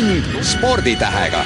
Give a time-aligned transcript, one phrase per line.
[0.00, 1.44] tund sporditähega.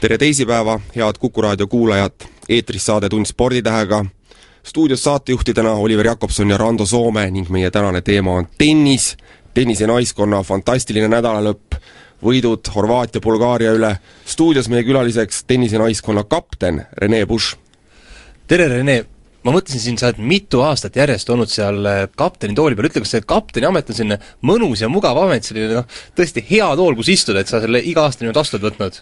[0.00, 2.12] tere teisipäeva, head Kuku raadio kuulajad,
[2.48, 4.04] eetris saade Tund sporditähega.
[4.62, 9.16] stuudios saatejuhtidena Oliver Jakobson ja Rando Soome ning meie tänane teema on tennis,
[9.54, 11.74] tennise naiskonna fantastiline nädalalõpp,
[12.22, 13.96] võidud Horvaatia, Bulgaaria üle.
[14.26, 17.56] stuudios meie külaliseks tennise naiskonna kapten Rene Busch.
[18.46, 19.04] tere, Rene!
[19.44, 23.02] Ma mõtlesin siin, sa oled mitu aastat järjest olnud seal äh, kapteni tooli peal, ütle,
[23.04, 26.96] kas see kapteni amet on selline mõnus ja mugav amet, selline noh, tõesti hea tool,
[26.98, 29.00] kus istuda, et sa selle iga aasta niimoodi vastu oled võtnud?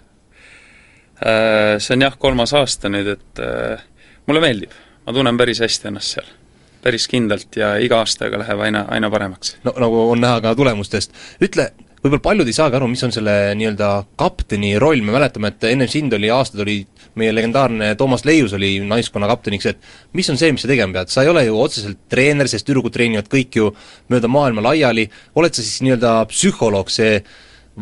[1.19, 3.82] Äh, see on jah, kolmas aasta nüüd, et äh,
[4.30, 6.37] mulle meeldib, ma tunnen päris hästi ennast seal.
[6.82, 9.57] päris kindlalt ja iga aastaga läheb aina, aina paremaks.
[9.65, 11.12] no nagu on näha ka tulemustest.
[11.43, 15.69] ütle, võib-olla paljud ei saagi aru, mis on selle nii-öelda kapteni roll, me mäletame, et
[15.70, 16.79] ennem sind oli, aastad oli
[17.19, 21.12] meie legendaarne Toomas Leius oli naiskonna kapteniks, et mis on see, mis sa tegema pead,
[21.12, 23.73] sa ei ole ju otseselt treener, sest tüdrukud treenivad kõik ju
[24.12, 27.19] mööda maailma laiali, oled sa siis nii-öelda psühholoog, see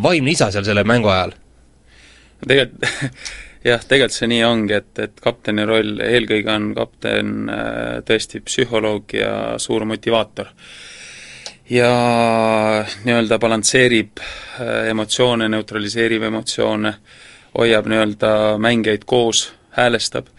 [0.03, 1.37] vaimne isa seal selle mängu ajal?
[2.47, 2.89] tegelikult
[3.71, 9.17] jah, tegelikult see nii ongi, et, et kapteni roll, eelkõige on kapten äh, tõesti psühholoog
[9.17, 10.53] ja suur motivaator
[11.71, 16.95] ja nii-öelda balansseerib äh, emotsioone, neutraliseerib emotsioone,
[17.59, 18.31] hoiab nii-öelda
[18.63, 20.31] mängijaid koos, häälestab.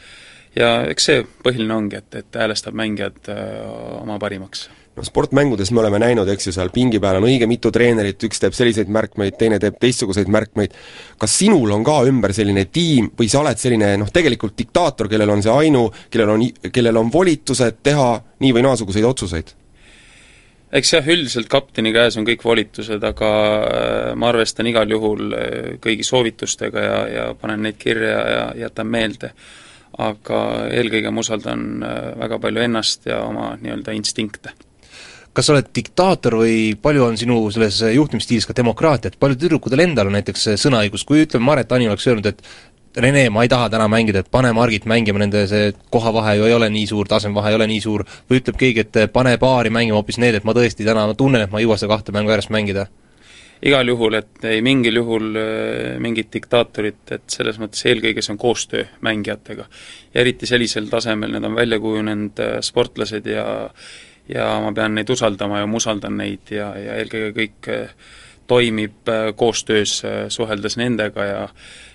[0.55, 3.41] Ja eks see põhiline ongi, et, et häälestab mängijad äh,
[4.01, 4.69] oma parimaks.
[4.97, 8.41] No sportmängudes me oleme näinud, eks ju, seal pingi peal on õige mitu treenerit, üks
[8.41, 10.73] teeb selliseid märkmeid, teine teeb teistsuguseid märkmeid,
[11.21, 15.35] kas sinul on ka ümber selline tiim või sa oled selline noh, tegelikult diktaator, kellel
[15.35, 18.09] on see ainu, kellel on, kellel on volitused teha
[18.41, 19.53] nii või naasuguseid otsuseid?
[20.71, 25.71] Eks jah, üldiselt kapteni käes on kõik volitused, aga äh, ma arvestan igal juhul äh,
[25.83, 29.33] kõigi soovitustega ja, ja panen neid kirja ja jätan meelde.
[29.97, 30.39] aga
[30.77, 34.51] eelkõige ma usaldan äh, väga palju ennast ja oma nii-öelda instinkte.
[35.33, 40.09] kas sa oled diktaator või palju on sinu selles juhtimisstiilis ka demokraatiat, palju tüdrukudel endal
[40.09, 42.41] on näiteks sõnaõigus, kui ütleme, Maret Ani oleks öelnud, et
[42.97, 46.53] Rene, ma ei taha täna mängida, et pane Margit mängima, nende see kohavahe ju ei
[46.55, 49.99] ole nii suur, tasemevahe ei ole nii suur, või ütleb keegi, et pane paari mängima
[49.99, 52.33] hoopis need, et ma tõesti täna ma tunnen, et ma ei jõua seda kahte mängu
[52.33, 52.87] järjest mängida?
[53.65, 58.41] igal juhul, et ei mingil juhul äh, mingit diktaatorit, et selles mõttes eelkõige see on
[58.41, 59.65] koostöö mängijatega.
[60.13, 63.47] ja eriti sellisel tasemel, need on välja kujunenud äh, sportlased ja
[64.29, 68.09] ja ma pean neid usaldama ja ma usaldan neid ja, ja eelkõige kõik äh,
[68.47, 71.41] toimib koostöös, suheldes nendega ja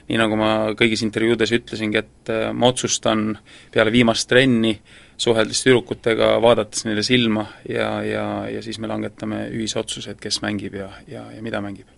[0.09, 3.37] nii nagu ma kõigis intervjuudes ütlesingi, et äh, ma otsustan
[3.73, 4.75] peale viimast trenni,
[5.23, 10.43] suheldes tüdrukutega, vaadates neile silma ja, ja, ja siis me langetame ühise otsuse, et kes
[10.43, 11.89] mängib ja, ja, ja mida mängib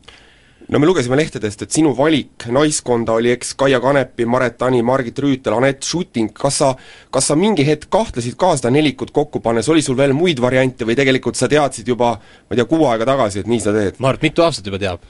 [0.69, 5.19] no me lugesime lehtedest, et sinu valik naiskonda oli eks Kaia Kanepi, Maret Tani, Margit
[5.21, 6.71] Rüütel, Anett Schutting, kas sa,
[7.13, 10.89] kas sa mingi hetk kahtlesid ka seda nelikut kokku pannes, oli sul veel muid variante
[10.89, 14.01] või tegelikult sa teadsid juba ma ei tea, kuu aega tagasi, et nii sa teed?
[14.05, 15.05] Mart, mitu aastat juba teab?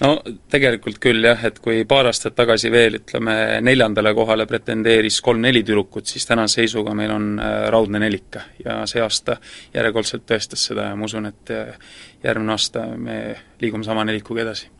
[0.00, 0.10] No
[0.50, 6.06] tegelikult küll jah, et kui paar aastat tagasi veel ütleme, neljandale kohale pretendeeris kolm-neli tüdrukut,
[6.10, 9.38] siis tänase seisuga meil on äh, raudne nelika ja see aasta
[9.74, 11.72] järjekordselt tõestas seda ja ma usun, et äh,
[12.24, 13.18] järgmine aasta me
[13.62, 14.70] liigume sama nelikuga edasi.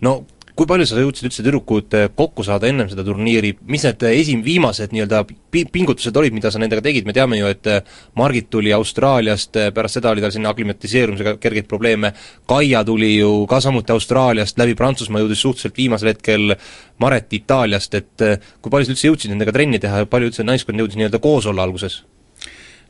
[0.00, 0.20] no
[0.58, 4.16] kui palju sa jõudsid üldse tüdrukud eh, kokku saada ennem seda turniiri, mis need eh,
[4.18, 7.92] esim-, viimased nii-öelda pi-, pingutused olid, mida sa nendega tegid, me teame ju, et eh,
[8.18, 12.10] Margit tuli Austraaliast, pärast seda oli tal sinna aklimatiseerumisega kergeid probleeme,
[12.50, 16.56] Kaia tuli ju ka samuti Austraaliast, läbi Prantsusmaa jõudis suhteliselt viimasel hetkel
[16.98, 20.82] Maret Itaaliast, et kui palju sa üldse jõudsid nendega trenni teha ja palju üldse naiskond
[20.82, 22.02] jõudis nii-öelda koos olla alguses?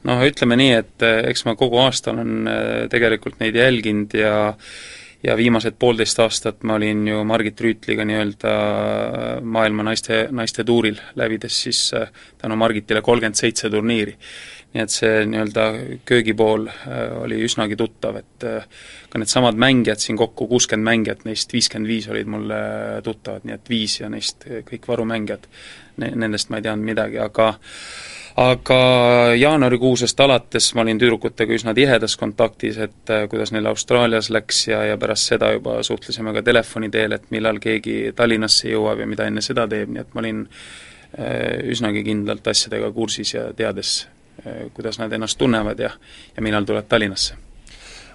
[0.09, 2.47] noh, ütleme nii, et eks ma kogu aasta olen
[2.89, 4.39] tegelikult neid jälginud ja
[5.23, 8.53] ja viimased poolteist aastat ma olin ju Margit Rüütliga nii-öelda
[9.43, 14.17] maailma naiste, naiste tuuril, läbides siis äh, tänu Margitile kolmkümmend seitse turniiri.
[14.69, 15.63] nii et see nii-öelda
[16.05, 18.67] köögipool äh, oli üsnagi tuttav, et äh,
[19.09, 22.61] ka needsamad mängijad siin kokku, kuuskümmend mängijat, neist viiskümmend viis olid mulle
[23.05, 25.49] tuttavad, nii et viis ja neist kõik varumängijad,
[25.97, 27.55] nendest ma ei teadnud midagi, aga
[28.39, 28.81] aga
[29.35, 34.85] jaanuarikuusest alates ma olin tüdrukutega üsna tihedas kontaktis, et äh, kuidas neil Austraalias läks ja,
[34.87, 39.27] ja pärast seda juba suhtlesime ka telefoni teel, et millal keegi Tallinnasse jõuab ja mida
[39.27, 43.99] enne seda teeb, nii et ma olin äh, üsnagi kindlalt asjadega kursis ja teades,
[44.45, 45.93] äh, kuidas nad ennast tunnevad ja,
[46.37, 47.48] ja millal tulevad Tallinnasse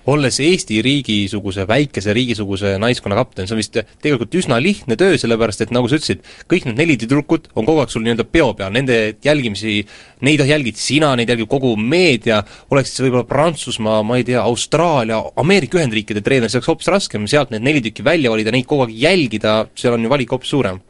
[0.10, 5.64] olles Eesti riigisuguse, väikese riigisuguse naiskonna kapten, see on vist tegelikult üsna lihtne töö, sellepärast
[5.66, 8.74] et nagu sa ütlesid, kõik need neli tüdrukut on kogu aeg sul nii-öelda peo peal,
[8.76, 9.80] nende jälgimisi,
[10.28, 12.42] neid jälgid sina, neid jälgib kogu meedia,
[12.74, 17.28] oleksid sa võib-olla Prantsusmaa, ma ei tea, Austraalia, Ameerika Ühendriikide treener, see oleks hoopis raskem,
[17.32, 20.52] sealt need neli tükki välja valida, neid kogu aeg jälgida, seal on ju valik hoopis
[20.56, 20.84] suurem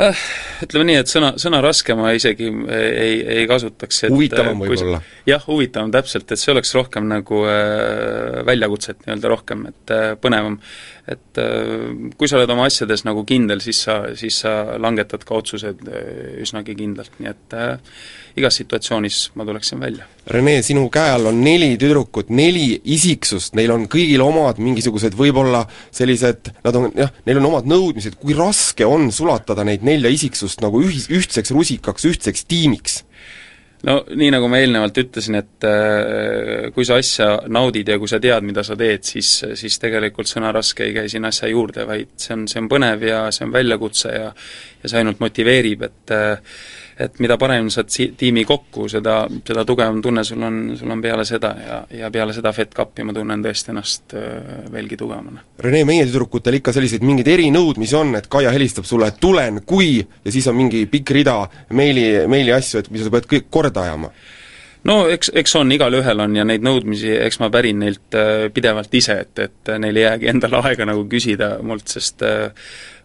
[0.00, 0.22] äh,
[0.64, 5.00] ütleme nii, et sõna, sõna raske ma isegi ei, ei kasutaks, et huvitavam võib-olla?
[5.28, 10.58] jah, huvitavam täpselt, et see oleks rohkem nagu äh, väljakutset nii-öelda rohkem, et äh, põnevam.
[11.10, 15.38] et äh, kui sa oled oma asjades nagu kindel, siis sa, siis sa langetad ka
[15.40, 17.96] otsused äh, üsnagi kindlalt, nii et äh,
[18.40, 20.10] igas situatsioonis ma tuleksin välja.
[20.24, 25.66] Rene, sinu käe all on neli tüdrukut, neli isiksust, neil on kõigil omad mingisugused võib-olla
[25.92, 30.64] sellised, nad on jah, neil on omad nõudmised, kui raske on sulatada neid nelja isiksust
[30.64, 33.02] nagu ühis, ühtseks rusikaks, ühtseks tiimiks?
[33.84, 38.16] no nii, nagu ma eelnevalt ütlesin, et äh, kui sa asja naudid ja kui sa
[38.22, 42.14] tead, mida sa teed, siis, siis tegelikult sõna raske ei käi sinna asja juurde, vaid
[42.16, 44.30] see on, see on põnev ja see on väljakutse ja
[44.84, 46.56] ja see ainult motiveerib, et äh,
[47.00, 51.02] et mida paremini saad si-, tiimi kokku, seda, seda tugevam tunne sul on, sul on
[51.02, 54.14] peale seda ja, ja peale seda Fed Cupi ma tunnen tõesti ennast
[54.72, 55.42] veelgi tugevamana.
[55.64, 59.98] Rene, meie tüdrukutel ikka selliseid mingeid erinõudmisi on, et Kaia helistab sulle, et tulen, kui,
[60.00, 61.40] ja siis on mingi pikk rida
[61.74, 64.14] meili, meiliasju, et mida sa pead kõik korda ajama
[64.88, 68.18] no eks, eks on, igalühel on ja neid nõudmisi, eks ma pärin neilt
[68.54, 72.24] pidevalt ise, et, et neil ei jäägi endale aega nagu küsida mult, sest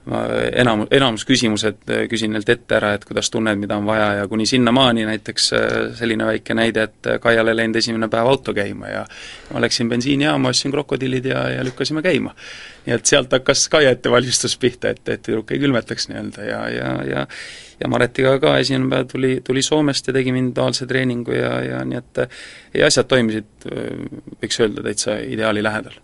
[0.09, 0.21] ma
[0.57, 4.27] enam, enamus küsimused äh, küsin neilt ette ära, et kuidas tunned, mida on vaja ja
[4.31, 8.53] kuni sinnamaani näiteks äh, selline väike näide, et äh, Kaial ei läinud esimene päev auto
[8.57, 9.05] käima ja
[9.53, 12.33] ma läksin bensiinijaama, ostsin krokodillid ja, ja lükkasime käima.
[12.85, 16.93] nii et sealt hakkas Kaia ettevalmistus pihta, et, et tüdruk ei külmetaks nii-öelda ja, ja,
[17.09, 17.25] ja
[17.79, 22.01] ja Maretiga ka esimene päev tuli, tuli Soomest ja tegi individuaalse treeningu ja, ja nii
[22.01, 22.25] et
[22.75, 23.69] ja asjad toimisid,
[24.41, 25.95] võiks öelda, täitsa ideaali lähedal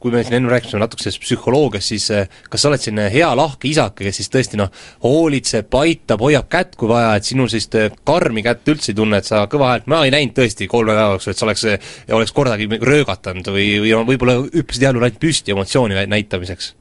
[0.00, 3.28] kui me siin enne rääkisime natuke sellest psühholoogiast, siis eh, kas sa oled selline hea
[3.38, 4.70] lahke isake, kes siis tõesti noh,
[5.04, 9.20] hoolitseb, aitab, hoiab kätt, kui vaja, et sinu sellist eh, karmi kätt üldse ei tunne,
[9.22, 11.94] et sa kõva häält, ma ei näinud tõesti kolme päeva jooksul, et sa oleks, eh,
[12.16, 16.74] oleks kordagi röögatanud või, või võib-olla hüppasid jalul ainult püsti emotsiooni näitamiseks?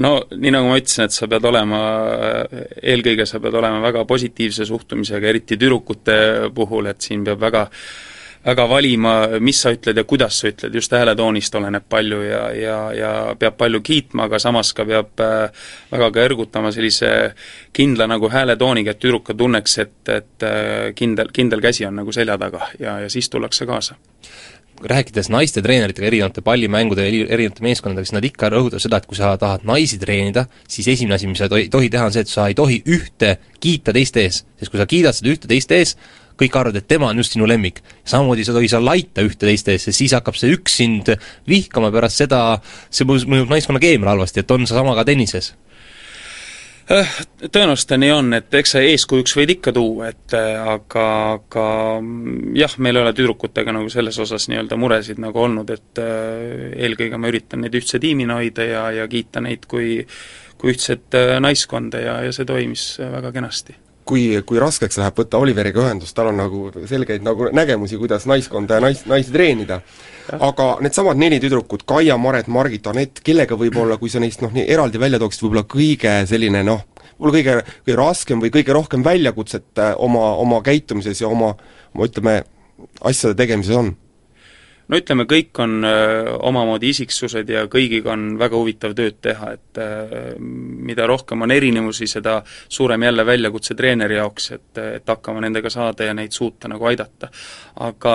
[0.00, 1.82] no nii, nagu ma ütlesin, et sa pead olema,
[2.82, 6.16] eelkõige sa pead olema väga positiivse suhtumisega, eriti tüdrukute
[6.54, 7.68] puhul, et siin peab väga
[8.44, 12.78] väga valima, mis sa ütled ja kuidas sa ütled, just hääletoonist oleneb palju ja, ja,
[12.96, 17.12] ja peab palju kiitma, aga samas ka peab äh, väga ka ergutama sellise
[17.76, 22.12] kindla nagu hääletooniga, et tüdruk ka tunneks, et, et äh, kindel, kindel käsi on nagu
[22.12, 23.96] selja taga ja, ja siis tullakse kaasa
[24.82, 29.30] rääkides naiste treeneritega erinevate pallimängude erinevate meeskondadega, siis nad ikka rõhutavad seda, et kui sa
[29.40, 32.48] tahad naisi treenida, siis esimene asi, mis sa ei tohi teha, on see, et sa
[32.50, 34.42] ei tohi ühte kiita teiste ees.
[34.58, 35.94] sest kui sa kiidad seda ühte teiste ees,
[36.40, 37.82] kõik arvavad, et tema on just sinu lemmik.
[38.04, 41.12] samamoodi sa tohi seal laita ühte teiste ees, sest siis hakkab see üks sind
[41.50, 42.40] vihkama, pärast seda
[42.90, 45.52] see mõjub naiskonna keemiale halvasti, et on seesama ka tennises
[46.90, 47.12] äh,
[47.44, 51.68] Tõenäoliselt nii on, et eks sa eeskujuks võid ikka tuua, et äh, aga, aga
[52.58, 57.20] jah, meil ei ole tüdrukutega nagu selles osas nii-öelda muresid nagu olnud, et äh, eelkõige
[57.20, 60.00] ma üritan neid ühtse tiimina hoida ja, ja kiita neid kui
[60.54, 63.74] kui ühtset naiskonda ja, ja see toimis väga kenasti
[64.08, 68.78] kui, kui raskeks läheb võtta Oliveriga ühendust, tal on nagu selgeid nagu nägemusi, kuidas naiskonda
[68.78, 69.80] ja nais, naisi treenida.
[70.40, 74.64] aga needsamad neli tüdrukut, Kaia, Maret, Margit, Anett, kellega võib-olla, kui sa neist noh, nii
[74.72, 76.86] eraldi välja tooksid, võib-olla kõige selline noh,
[77.18, 81.54] võib-olla kõige, kõige raskem või kõige rohkem väljakutset äh, oma, oma käitumises ja oma,
[81.94, 82.40] oma ütleme,
[83.04, 83.92] asjade tegemises on
[84.88, 89.80] no ütleme, kõik on öö, omamoodi isiksused ja kõigiga on väga huvitav tööd teha, et
[89.80, 94.70] öö, mida rohkem on erinevusi, seda suurem jälle väljakutse treeneri jaoks, et,
[95.00, 97.30] et hakkama nendega saada ja neid suuta nagu aidata.
[97.80, 98.14] aga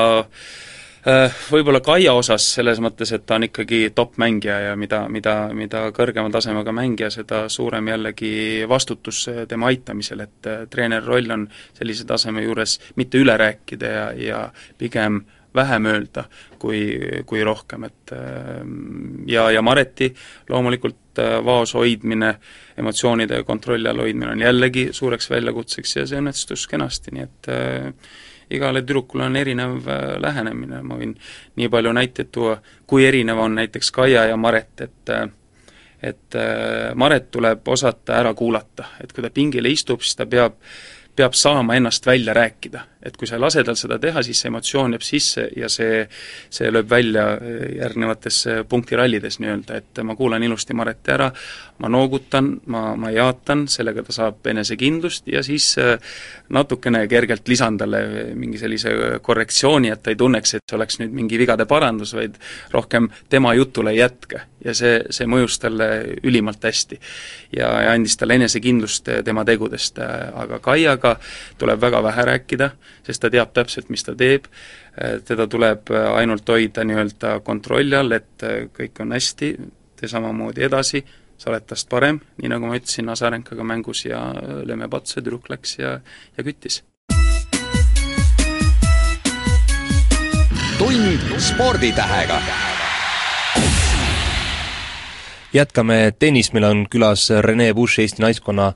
[1.08, 5.88] öö, võib-olla Kaia osas selles mõttes, et ta on ikkagi top-mängija ja mida, mida, mida
[5.96, 8.32] kõrgema tasemega mängija, seda suurem jällegi
[8.70, 14.46] vastutus tema aitamisel, et treeneri roll on sellise taseme juures mitte üle rääkida ja, ja
[14.78, 16.24] pigem äh, vähem öelda
[16.60, 16.82] kui,
[17.26, 20.12] kui rohkem, et ähm, ja, ja Mareti
[20.50, 22.36] loomulikult äh, vaos hoidmine,
[22.78, 27.94] emotsioonide kontrolli all hoidmine on jällegi suureks väljakutseks ja see õnnestus kenasti, nii et äh,
[28.50, 31.16] igale tüdrukule on erinev äh, lähenemine, ma võin
[31.60, 35.28] nii palju näiteid tuua, kui erinev on näiteks Kaia ja Maret, et äh,
[36.02, 40.56] et äh, Maret tuleb osata ära kuulata, et kui ta pingile istub, siis ta peab
[41.20, 42.86] peab saama ennast välja rääkida.
[43.04, 46.02] et kui sa ei lase tal seda teha, siis see emotsioon jääb sisse ja see,
[46.52, 51.30] see lööb välja eh, järgnevates eh, punktirallides nii-öelda, et ma kuulan ilusti Mareti ära,
[51.80, 55.96] ma noogutan, ma, ma jaatan, sellega ta saab enesekindlust ja siis eh,
[56.56, 58.02] natukene kergelt lisan talle
[58.36, 58.92] mingi sellise
[59.24, 62.36] korrektsiooni, et ta ei tunneks, et see oleks nüüd mingi vigade parandus, vaid
[62.76, 64.46] rohkem tema jutule ei jätka.
[64.66, 65.88] ja see, see mõjus talle
[66.24, 67.00] ülimalt hästi.
[67.56, 71.16] ja, ja andis talle enesekindlust tema tegudest, aga Kaiaga
[71.58, 72.70] tuleb väga vähe rääkida,
[73.08, 74.52] sest ta teab täpselt, mis ta teeb,
[75.26, 78.44] teda tuleb ainult hoida nii-öelda kontrolli all, et
[78.76, 79.54] kõik on hästi,
[80.00, 81.04] tee samamoodi edasi,
[81.40, 84.20] sa oled tast parem, nii nagu ma ütlesin Azarenkaga mängus ja
[84.68, 86.00] lööme patsu, tüdruk läks ja,
[86.38, 86.84] ja küttis.
[90.80, 92.38] tund sporditähega
[95.54, 98.74] jätkame tennist, meil on külas Rene Bush, Eesti naiskonna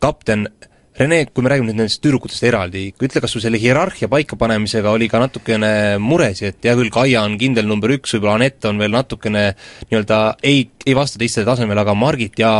[0.00, 0.48] kapten.
[0.92, 5.06] Rene, kui me räägime nüüd nendest tüdrukutest eraldi, ütle, kas sul selle hierarhia paikapanemisega oli
[5.08, 5.70] ka natukene
[6.02, 9.46] muresi, et hea küll, Kaia on kindel number üks, võib-olla Anett on veel natukene
[9.88, 12.52] nii-öelda ei, ei vasta teistele tasemele, aga Margit ja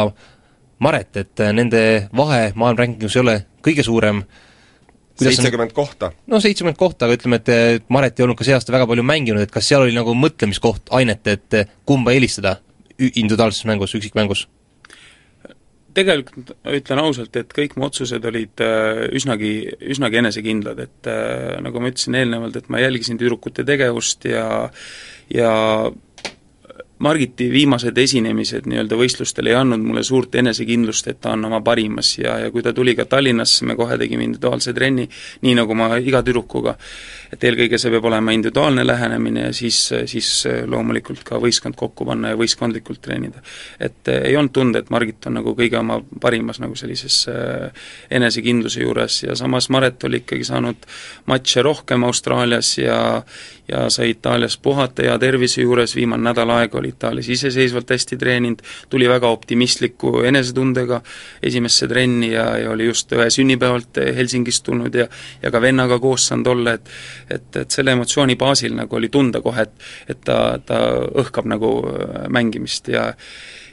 [0.83, 1.83] Maret, et nende
[2.17, 4.25] vahe maailma rankingus ei ole kõige suurem,
[5.21, 6.15] seitsekümmend kohta.
[6.25, 9.45] no seitsekümmend kohta, aga ütleme, et Maret ei olnud ka see aasta väga palju mänginud,
[9.45, 12.57] et kas seal oli nagu mõtlemiskoht, ainet, et kumba eelistada
[12.97, 14.47] individuaalses mängus, üksikmängus?
[15.95, 19.53] Tegelikult ütlen ausalt, et kõik mu otsused olid äh, üsnagi,
[19.95, 24.47] üsnagi enesekindlad, et äh, nagu ma ütlesin eelnevalt, et ma jälgisin tüdrukute tegevust ja
[25.33, 25.53] ja
[27.03, 32.13] Margiti viimased esinemised nii-öelda võistlustel ei andnud mulle suurt enesekindlust, et ta on oma parimas
[32.21, 35.09] ja, ja kui ta tuli ka Tallinnasse, me kohe tegime individuaalse trenni,
[35.43, 36.77] nii nagu ma iga tüdrukuga,
[37.33, 39.79] et eelkõige see peab olema individuaalne lähenemine ja siis,
[40.11, 40.31] siis
[40.69, 43.41] loomulikult ka võistkond kokku panna ja võistkondlikult treenida.
[43.81, 47.87] et eh, ei olnud tunda, et Margit on nagu kõige oma parimas nagu sellises eh,
[48.11, 50.87] enesekindluse juures ja samas Maret oli ikkagi saanud
[51.27, 53.01] matše rohkem Austraalias ja
[53.69, 58.61] ja sai Itaalias puhata hea tervise juures, viimane nädal aega oli Itaalias iseseisvalt hästi treeninud,
[58.91, 61.01] tuli väga optimistliku enesetundega
[61.43, 65.07] esimesse trenni ja, ja oli just õe sünnipäevalt Helsingist tulnud ja
[65.43, 66.91] ja ka vennaga koos saanud olla, et
[67.31, 70.81] et, et selle emotsiooni baasil nagu oli tunda kohe, et et ta, ta
[71.23, 73.13] õhkab nagu äh, mängimist ja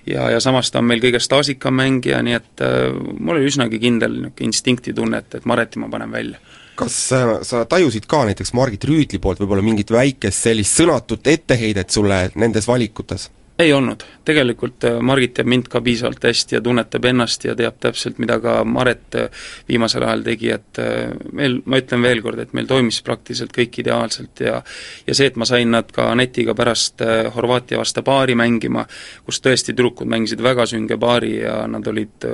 [0.07, 2.87] ja, ja samas ta on meil kõige staažikam mängija, nii et äh,
[3.19, 6.39] mul oli üsnagi kindel niisugune instinktitunne, et, et Mareti ma panen välja
[6.79, 6.95] kas
[7.43, 12.67] sa, tajusid ka näiteks Margit Rüütli poolt võib-olla mingit väikest sellist sõnatut etteheidet sulle nendes
[12.69, 13.27] valikutes?
[13.59, 17.79] Ei olnud, tegelikult äh, Margit teab mind ka piisavalt hästi ja tunnetab ennast ja teab
[17.83, 22.39] täpselt, mida ka Maret äh, viimasel ajal tegi, et äh, meil, ma ütlen veel kord,
[22.39, 24.61] et meil toimis praktiliselt kõik ideaalselt ja
[25.07, 27.03] ja see, et ma sain nad ka Anetiga pärast
[27.35, 28.85] Horvaatia vastu paari mängima,
[29.27, 32.27] kus tõesti tüdrukud mängisid väga sünge paari ja nad olid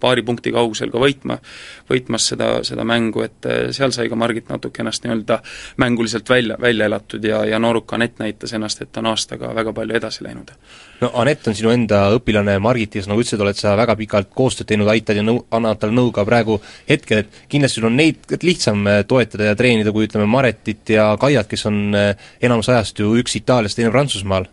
[0.00, 1.38] paari punkti kaugusel ka võitma,
[1.90, 5.40] võitmas seda, seda mängu, et seal sai ka Margit natuke ennast nii-öelda
[5.82, 9.74] mänguliselt välja, välja elatud ja, ja nooruk Anett näitas ennast, et ta on aastaga väga
[9.74, 10.54] palju edasi läinud
[11.00, 14.90] no Anett on sinu enda õpilane Margitis, nagu ütlesid, oled sa väga pikalt koostööd teinud,
[14.90, 18.84] aitad ja nõu, annad talle nõu ka praegu hetkel, et kindlasti sul on neid lihtsam
[18.90, 23.14] äh, toetada ja treenida, kui ütleme, Maretit ja Kaiat, kes on äh, enamus ajast ju
[23.20, 24.48] üks Itaalias, teine Prantsusmaal.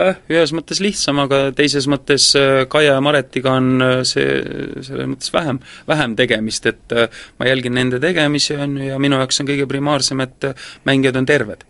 [0.00, 2.32] Äh, ühes mõttes lihtsam, aga teises mõttes
[2.72, 4.40] Kaia ja Maretiga on see,
[4.82, 6.96] selles mõttes vähem, vähem tegemist, et
[7.38, 10.54] ma jälgin nende tegemisi, on ju, ja minu jaoks on kõige primaarsem, et
[10.88, 11.68] mängijad on terved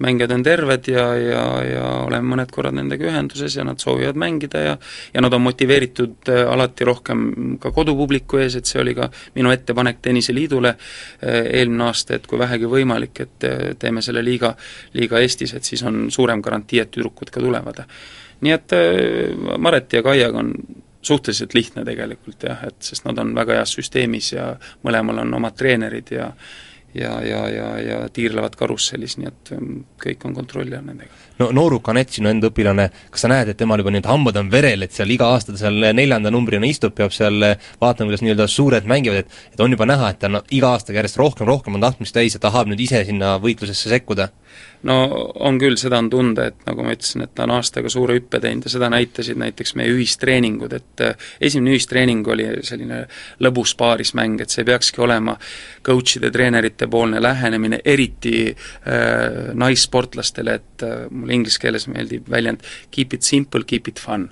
[0.00, 4.62] mängijad on terved ja, ja, ja olen mõned korrad nendega ühenduses ja nad soovivad mängida
[4.64, 4.76] ja
[5.14, 7.24] ja nad on motiveeritud äh, alati rohkem
[7.60, 12.38] ka kodupubliku ees, et see oli ka minu ettepanek Tenniseliidule äh, eelmine aasta, et kui
[12.40, 14.54] vähegi võimalik, et äh, teeme selle liiga,
[14.96, 17.84] liiga Eestis, et siis on suurem garantii, et tüdrukud ka tulevad.
[18.40, 18.72] nii et
[19.58, 20.54] Maret ja Kaiaga on
[21.02, 24.54] suhteliselt lihtne tegelikult jah, et sest nad on väga heas süsteemis ja
[24.84, 26.30] mõlemal on omad treenerid ja
[26.94, 31.12] ja, ja, ja, ja tiirlevad karussellis, nii et ähm, kõik on kontrolli all nendega.
[31.38, 34.50] no nooruk Anett, sinu enda õpilane, kas sa näed, et temal juba nüüd hambad on
[34.52, 37.38] verel, et seal iga aasta ta seal neljanda numbrina istub, peab seal
[37.80, 41.00] vaatama, kuidas nii-öelda suured mängivad, et et on juba näha, et ta on iga aastaga
[41.00, 44.30] järjest rohkem, rohkem on tahtmist täis ja tahab nüüd ise sinna võitlusesse sekkuda?
[44.88, 44.96] No
[45.44, 48.40] on küll, seda on tunda, et nagu ma ütlesin, et ta on aastaga suure hüppe
[48.42, 53.02] teinud ja seda näitasid näiteks meie ühistreeningud, et äh, esimene ühistreening oli selline
[53.44, 55.36] lõbus paarismäng, et see peakski olema
[55.86, 63.14] coach'ide, treenerite poolne lähenemine, eriti äh, naissportlastele, et äh, mulle inglise keeles meeldib väljend keep
[63.14, 64.30] it simple, keep it fun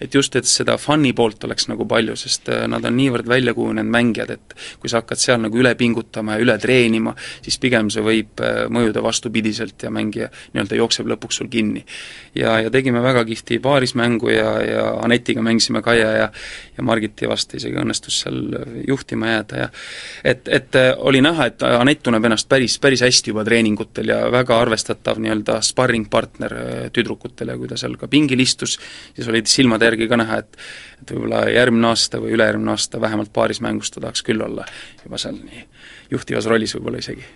[0.00, 3.54] et just, et seda fun'i poolt oleks nagu palju, sest äh, nad on niivõrd välja
[3.54, 7.90] kujunenud mängijad, et kui sa hakkad seal nagu üle pingutama ja üle treenima, siis pigem
[7.92, 11.84] see võib äh, mõjuda vastupidiselt ja mängija nii-öelda jookseb lõpuks sul kinni.
[12.34, 16.30] ja, ja tegime väga kihvti paarismängu ja, ja Anetiga mängisime Kaia ja
[16.76, 18.40] ja Margiti vastu isegi õnnestus seal
[18.88, 19.68] juhtima jääda ja
[20.24, 24.18] et, et äh, oli näha, et Anett tunneb ennast päris, päris hästi juba treeningutel ja
[24.32, 26.56] väga arvestatav nii-öelda sparringpartner
[26.94, 28.76] tüdrukutele, kui ta seal ka pingil istus,
[29.14, 30.58] siis olid silmad järgi ka näha, et
[31.04, 34.64] et võib-olla järgmine aasta või ülejärgmine aasta vähemalt paaris mängus ta tahaks küll olla
[35.04, 35.66] juba seal nii
[36.10, 37.26] juhtivas rollis võib-olla isegi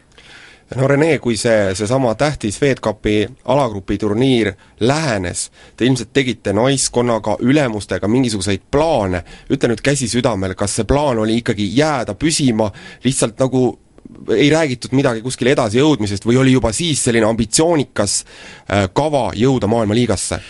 [0.77, 3.17] no Rene, kui see, seesama tähtis FedCupi
[3.49, 10.79] alagrupi turniir lähenes, te ilmselt tegite naiskonnaga, ülemustega mingisuguseid plaane, ütle nüüd käsi südamel, kas
[10.79, 12.71] see plaan oli ikkagi jääda püsima,
[13.05, 13.65] lihtsalt nagu
[14.33, 20.41] ei räägitud midagi kuskile edasijõudmisest või oli juba siis selline ambitsioonikas äh, kava jõuda maailmaliigasse?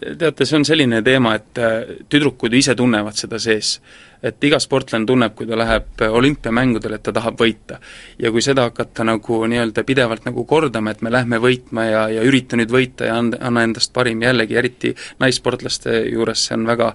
[0.00, 3.76] Teate, see on selline teema, et äh, tüdrukud ise tunnevad seda sees
[4.26, 7.78] et iga sportlane tunneb, kui ta läheb olümpiamängudele, et ta tahab võita.
[8.18, 12.22] ja kui seda hakata nagu nii-öelda pidevalt nagu kordama, et me lähme võitma ja, ja
[12.26, 16.92] ürita nüüd võita ja anda, anna endast parim, jällegi eriti naissportlaste juures see on väga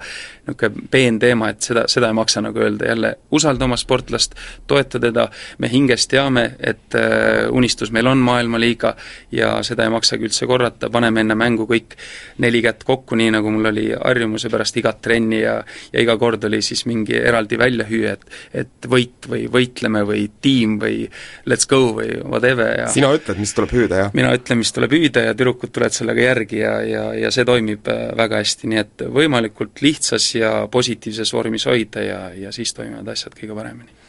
[0.48, 4.36] niisugune peen teema, et seda, seda ei maksa nagu öelda, jälle usalda oma sportlast,
[4.68, 5.28] toeta teda,
[5.62, 8.96] me hinges teame, et äh, unistus meil on maailmaliiga
[9.32, 11.96] ja seda ei maksagi üldse korrata, paneme enne mängu kõik
[12.42, 15.62] neli kätt kokku, nii nagu mul oli harjumuse pärast igat trenni ja
[15.94, 20.78] ja iga kord oli siis mingi eraldi väljahüüe, et et võit või võitleme või tiim
[20.82, 21.06] või
[21.50, 24.14] let's go või whatever ja sina ütled, mis tuleb hüüda, jah?
[24.18, 27.88] mina ütlen, mis tuleb hüüda ja tüdrukud tulevad sellega järgi ja, ja, ja see toimib
[27.92, 33.14] äh, väga hästi, nii et võimalikult lihtsas ja positiivses vormis hoida ja, ja siis toimivad
[33.14, 34.02] asjad kõige paremini.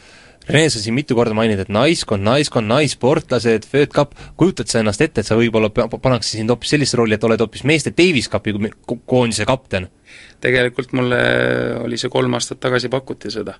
[0.43, 4.99] Rene, sa siin mitu korda mainid, et naiskond, naiskond, naissportlased, Fööd Cup, kujutad sa ennast
[5.05, 8.51] ette, et sa võib-olla pannakse sind hoopis sellisesse rolli, et oled hoopis meeste Davis Cupi
[9.07, 9.87] koondise kapten?
[10.43, 11.19] Tegelikult mulle
[11.83, 13.55] oli see kolm aastat tagasi pakuti seda.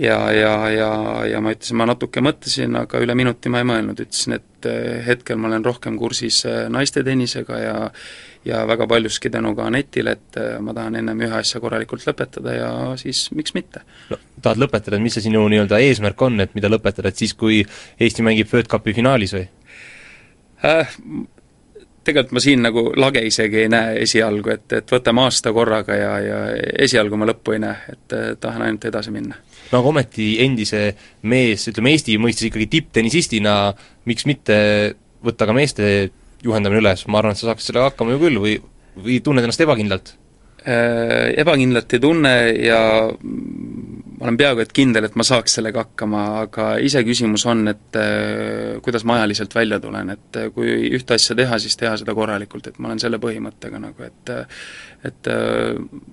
[0.00, 0.90] ja, ja, ja,
[1.28, 5.02] ja ma ütlesin, ma natuke mõtlesin, aga üle minuti ma ei mõelnud, ütlesin, et eh,
[5.06, 7.74] hetkel ma olen rohkem kursis eh, naiste tennisega ja
[8.44, 12.56] ja väga paljuski tänu ka Anetile, et eh, ma tahan ennem ühe asja korralikult lõpetada
[12.56, 13.84] ja siis miks mitte.
[14.10, 17.60] no tahad lõpetada, mis see sinu nii-öelda eesmärk on, et mida lõpetada, et siis, kui
[18.00, 19.46] Eesti mängib World Cupi finaalis või
[20.64, 20.96] äh,?
[22.04, 26.12] Tegelikult ma siin nagu lage isegi ei näe esialgu, et, et võtame aasta korraga ja,
[26.22, 26.40] ja
[26.86, 29.38] esialgu ma lõppu ei näe, et tahan ainult edasi minna.
[29.70, 30.82] no aga ometi endise
[31.22, 33.54] mees, ütleme Eesti mõistes ikkagi tipptennisistina,
[34.10, 34.58] miks mitte
[35.22, 35.86] võtta ka meeste
[36.42, 38.56] juhendamine üles, ma arvan, et sa saaksid sellega hakkama ju küll või,
[38.98, 40.16] või tunned ennast ebakindlalt?
[40.62, 42.80] Äh, ebakindlalt ei tunne ja
[44.22, 48.76] ma olen peaaegu et kindel, et ma saaks sellega hakkama, aga iseküsimus on, et äh,
[48.86, 52.70] kuidas ma ajaliselt välja tulen, et äh, kui ühte asja teha, siis teha seda korralikult,
[52.70, 54.30] et ma olen selle põhimõttega nagu, et
[55.06, 55.28] et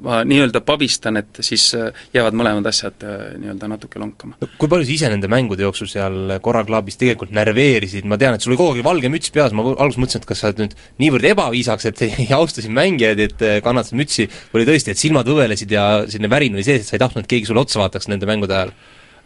[0.01, 1.67] ma nii-öelda pabistan, et siis
[2.13, 3.03] jäävad mõlemad asjad
[3.37, 4.49] nii-öelda natuke lonkama no,.
[4.57, 8.45] kui palju sa ise nende mängude jooksul seal Korra klubis tegelikult närveerisid, ma tean, et
[8.45, 10.77] sul oli kogu aeg valge müts peas, ma alguses mõtlesin, et kas sa oled nüüd
[11.03, 15.29] niivõrd ebaviisaks, et ei austa siin mängijaid, et kannatad mütsi, või oli tõesti, et silmad
[15.29, 18.09] õvelesid ja selline värin oli sees, et sa ei tahtnud, et keegi sulle otsa vaataks
[18.11, 18.73] nende mängude ajal?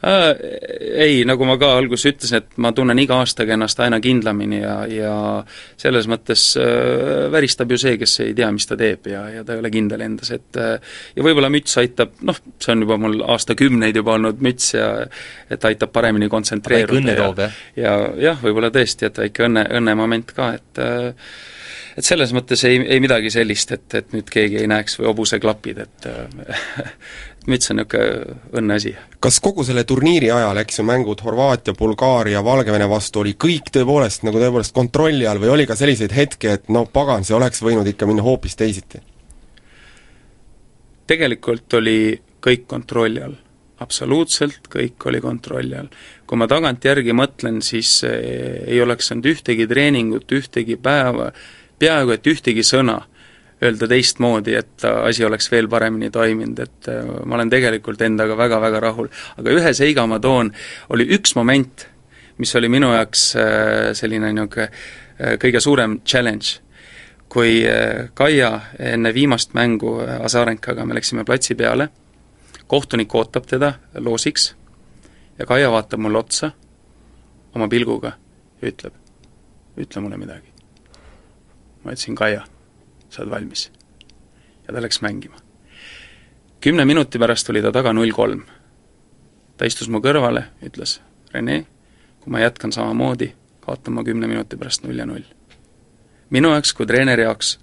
[0.04, 0.36] Äh,
[1.00, 4.74] ei, nagu ma ka alguses ütlesin, et ma tunnen iga aastaga ennast aina kindlamini ja,
[4.92, 5.13] ja
[5.80, 9.56] selles mõttes äh, väristab ju see, kes ei tea, mis ta teeb ja, ja ta
[9.56, 13.24] ei ole kindel endas, et äh, ja võib-olla müts aitab, noh, see on juba mul
[13.32, 14.92] aastakümneid juba olnud müts ja
[15.48, 17.00] et aitab paremini kontsentreeruda.
[17.00, 17.58] väike õnne toob, jah?
[17.80, 21.34] ja jah, võib-olla tõesti, et väike õnne, õnnemoment ka, et äh,
[21.94, 25.84] et selles mõttes ei, ei midagi sellist, et, et nüüd keegi ei näeks või hobuseklapid,
[25.86, 26.08] et
[27.49, 28.93] müts on niisugune õnneasi.
[29.23, 34.25] kas kogu selle turniiri ajal, eks ju, mängud Horvaatia, Bulgaaria, Valgevene vastu oli kõik tõepoolest
[34.27, 37.88] nagu tõepoolest kontrolli all või oli ka selliseid hetki, et no pagan, see oleks võinud
[37.89, 39.01] ikka minna hoopis teisiti?
[41.08, 43.36] tegelikult oli kõik kontrolli all.
[43.84, 45.89] absoluutselt kõik oli kontrolli all.
[46.27, 51.32] kui ma tagantjärgi mõtlen, siis eh, ei oleks olnud ühtegi treeningut, ühtegi päeva,
[51.79, 53.01] peaaegu et ühtegi sõna
[53.63, 58.82] öelda teistmoodi, et asi oleks veel paremini toiminud, et äh, ma olen tegelikult endaga väga-väga
[58.84, 59.10] rahul.
[59.38, 60.52] aga ühe seiga ma toon,
[60.89, 61.88] oli üks moment,
[62.38, 66.60] mis oli minu jaoks äh, selline niisugune äh, kõige suurem challenge,
[67.34, 67.63] kui
[68.13, 71.88] Kaia enne viimast mängu Azarenkaga, me läksime platsi peale,
[72.69, 74.52] kohtunik ootab teda loosiks
[75.39, 76.52] ja Kaia vaatab mulle otsa
[77.56, 78.13] oma pilguga
[78.62, 78.93] ja ütleb,
[79.82, 80.54] ütle mulle midagi.
[81.84, 82.45] ma ütlesin, Kaia
[83.13, 83.71] sa oled valmis.
[84.67, 85.38] ja ta läks mängima.
[86.62, 88.43] kümne minuti pärast oli ta taga null kolm.
[89.58, 91.02] ta istus mu kõrvale, ütles,
[91.34, 91.65] Rene,
[92.19, 95.23] kui ma jätkan samamoodi, kaotan ma kümne minuti pärast null ja null.
[96.30, 97.60] minu jaoks kui treeneri jaoks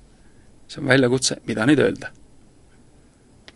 [0.70, 2.12] see on väljakutse, mida nüüd öelda.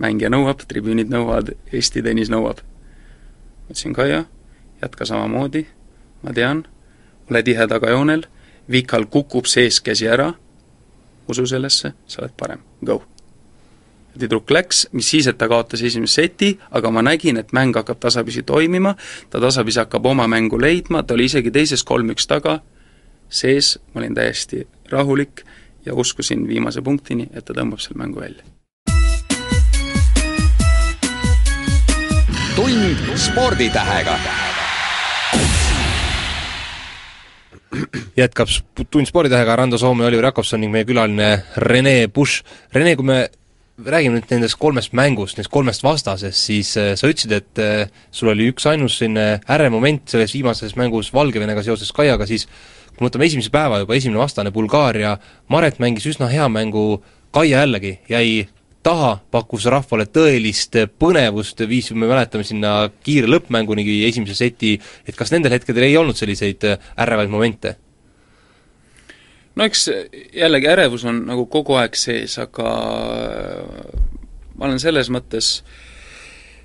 [0.02, 2.59] mängija nõuab, tribüünid nõuavad, Eesti tennis nõuab.
[2.59, 4.24] ma ütlesin, Kaia,
[4.83, 5.66] jätka samamoodi,
[6.22, 6.66] ma tean,
[7.30, 8.26] ole tihe tagajoonel,
[8.70, 10.33] Vikal kukub sees käsi ära
[11.28, 13.02] usu sellesse, sa oled parem, go.
[14.18, 17.98] tüdruk läks, mis siis, et ta kaotas esimese seti, aga ma nägin, et mäng hakkab
[17.98, 18.94] tasapisi toimima,
[19.30, 22.60] ta tasapisi hakkab oma mängu leidma, ta oli isegi teises kolm-üks taga,
[23.28, 25.42] sees, ma olin täiesti rahulik
[25.87, 28.44] ja uskusin viimase punktini, et ta tõmbab selle mängu välja.
[32.54, 34.43] tund sporditähega
[38.16, 38.50] jätkab
[38.90, 42.44] Tund sporditähega Rando Soome, Oliver Jakobson ning meie külaline Rene Bush.
[42.74, 43.18] Rene, kui me
[43.82, 48.30] räägime nüüd nendest kolmest mängust, nendest kolmest vastasest, siis äh, sa ütlesid, et äh, sul
[48.30, 52.46] oli üksainus selline äremoment selles viimases mängus Valgevenega seoses Kaiaga, siis
[52.94, 55.16] kui võtame esimese päeva juba, esimene vastane Bulgaaria,
[55.50, 57.02] Maret mängis üsna hea mängu,
[57.34, 58.44] Kaia jällegi jäi
[58.85, 64.75] taha, pakkus rahvale tõelist põnevust, viis, me mäletame sinna kiire lõppmängunigi esimese seti,
[65.07, 66.68] et kas nendel hetkedel ei olnud selliseid
[67.01, 67.79] ärevaid momente?
[69.55, 69.87] no eks
[70.35, 72.70] jällegi ärevus on nagu kogu aeg sees, aga
[74.59, 75.61] ma olen selles mõttes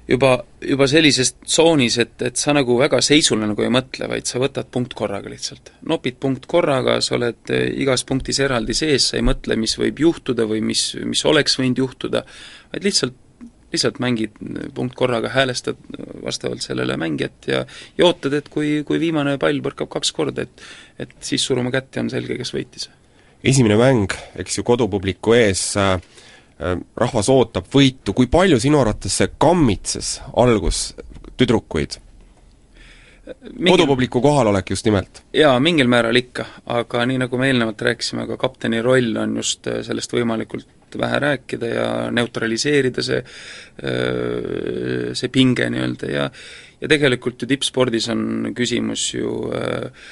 [0.09, 0.31] juba,
[0.65, 4.69] juba sellises tsoonis, et, et sa nagu väga seisule nagu ei mõtle, vaid sa võtad
[4.73, 5.73] punkt korraga lihtsalt.
[5.89, 10.47] nopid punkt korraga, sa oled igas punktis eraldi sees, sa ei mõtle, mis võib juhtuda
[10.49, 12.25] või mis, mis oleks võinud juhtuda,
[12.73, 13.25] vaid lihtsalt
[13.69, 14.33] lihtsalt mängid
[14.73, 15.77] punkt korraga, häälestad
[16.23, 17.59] vastavalt sellele mängijat ja
[17.97, 20.63] ja ootad, et kui, kui viimane pall põrkab kaks korda, et
[21.05, 22.89] et siis surume kätt ja on selge, kes võitis.
[23.43, 26.01] esimene mäng, eks ju, kodupubliku ees äh,
[26.99, 30.89] rahvas ootab võitu, kui palju sinu arvates see kammitses algus
[31.39, 31.99] tüdrukuid?
[33.29, 33.75] Mingil...
[33.75, 35.21] kodupubliku kohalolek just nimelt?
[35.37, 39.69] jaa, mingil määral ikka, aga nii, nagu me eelnevalt rääkisime, ka kapteni roll on just
[39.69, 43.19] äh, sellest võimalikult vähe rääkida ja neutraliseerida see,
[45.13, 46.23] see pinge nii-öelda ja
[46.79, 50.09] ja tegelikult ju tippspordis on küsimus ju äh,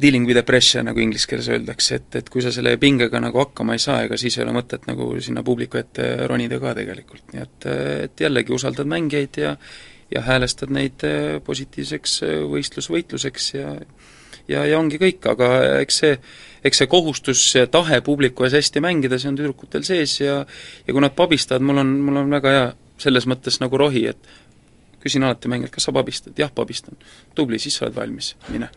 [0.00, 3.38] dealing with the pressure, nagu inglise keeles öeldakse, et, et kui sa selle pingega nagu
[3.42, 7.26] hakkama ei saa, ega siis ei ole mõtet nagu sinna publiku ette ronida ka tegelikult,
[7.32, 7.68] nii et,
[8.08, 9.56] et jällegi usaldad mängijaid ja
[10.12, 11.00] ja häälestad neid
[11.46, 12.18] positiivseks
[12.52, 13.70] võistlusvõitluseks ja
[14.48, 16.14] ja, ja ongi kõik, aga eks see,
[16.64, 20.92] eks see kohustus ja tahe publiku ees hästi mängida, see on tüdrukutel sees ja ja
[20.92, 24.32] kui nad pabistavad, mul on, mul on väga hea selles mõttes nagu rohi, et
[25.04, 26.96] küsin alati mängijalt, kas sa pabistad, jah, pabistan.
[27.34, 28.70] tubli, siis sa oled valmis, mine.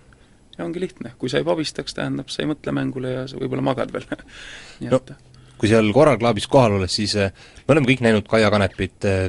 [0.58, 3.65] Ja ongi lihtne, kui sa ei pabistaks, tähendab, sa ei mõtle mängule ja sa võib-olla
[3.65, 4.08] magad veel.
[4.82, 5.13] Nii no, et
[5.58, 7.34] kui seal Korral Clubis kohal olles, siis eh,
[7.65, 9.28] me oleme kõik näinud Kaia Kanepit, eh,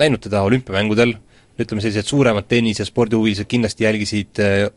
[0.00, 1.14] näinud teda olümpiamängudel,
[1.58, 4.68] ütleme sellised suuremad tennis- ja spordihuvilised kindlasti jälgisid eh,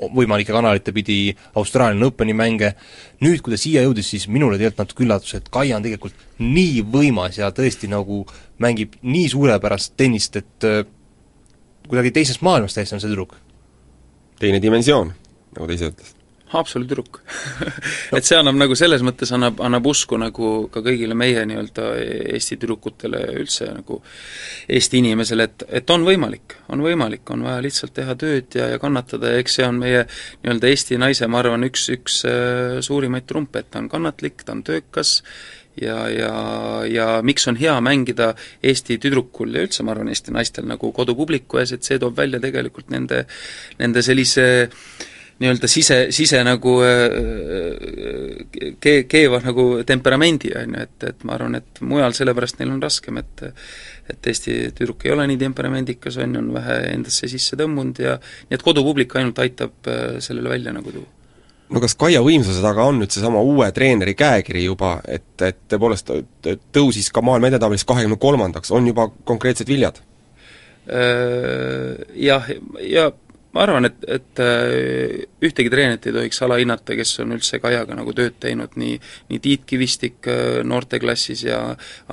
[0.00, 2.72] võimalike kanalite pidi Austraalia Openi mänge,
[3.20, 6.86] nüüd, kui ta siia jõudis, siis minule tegelikult natuke üllatus, et Kaia on tegelikult nii
[6.88, 8.22] võimas ja tõesti nagu
[8.64, 10.68] mängib nii suurepärast tennist, et
[11.90, 13.36] kuidagi teisest maailmast täiesti on see tüdruk.
[14.40, 15.12] teine dimensioon,
[15.60, 16.16] nagu ta ise ütles.
[16.50, 17.20] Haapsalu tüdruk.
[18.16, 21.84] Et see annab nagu selles mõttes, annab, annab usku nagu ka kõigile meie nii-öelda
[22.34, 24.00] Eesti tüdrukutele üldse nagu
[24.66, 28.80] Eesti inimesele, et, et on võimalik, on võimalik, on vaja lihtsalt teha tööd ja, ja
[28.82, 33.30] kannatada ja eks see on meie nii-öelda Eesti naise, ma arvan, üks, üks äh, suurimaid
[33.30, 35.20] trumpe, et ta on kannatlik, ta on töökas
[35.78, 36.32] ja, ja,
[36.90, 41.62] ja miks on hea mängida Eesti tüdrukul ja üldse ma arvan, Eesti naistel nagu kodupubliku
[41.62, 43.22] ees, et see toob välja tegelikult nende,
[43.78, 45.06] nende sellise äh,
[45.40, 46.74] nii-öelda sise, sise nagu
[48.80, 52.82] ke-, keeva nagu temperamendi, on ju, et, et ma arvan, et mujal sellepärast neil on
[52.82, 53.48] raskem, et
[54.10, 58.16] et Eesti tüdruk ei ole nii temperamendikas, on ju, on vähe endasse sisse tõmbunud ja
[58.18, 61.20] nii et kodupublik ainult aitab sellele välja nagu tuua
[61.70, 66.12] no kas Kaia võimsuse taga on nüüd seesama uue treeneri käekiri juba, et, et tõepoolest
[66.74, 70.00] tõusis ka maailma edetabelis kahekümne kolmandaks, on juba konkreetsed viljad?
[70.90, 72.48] Jah,
[72.82, 73.10] ja
[73.54, 78.14] ma arvan, et, et äh, ühtegi treenerit ei tohiks alahinnata, kes on üldse Kajaga nagu
[78.14, 78.98] tööd teinud, nii
[79.30, 81.60] nii Tiit Kivistik äh, noorteklassis ja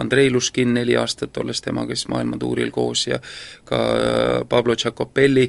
[0.02, 3.22] Andrei Luškin neli aastat, olles temaga siis maailmatuuril koos ja
[3.70, 5.46] ka äh, Pablo Tšakopelli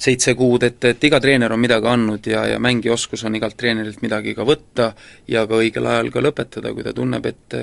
[0.00, 4.00] seitse kuud, et, et iga treener on midagi andnud ja, ja mängioskus on igalt treenerilt
[4.00, 4.86] midagi ka võtta
[5.28, 7.56] ja ka õigel ajal ka lõpetada, kui ta tunneb, et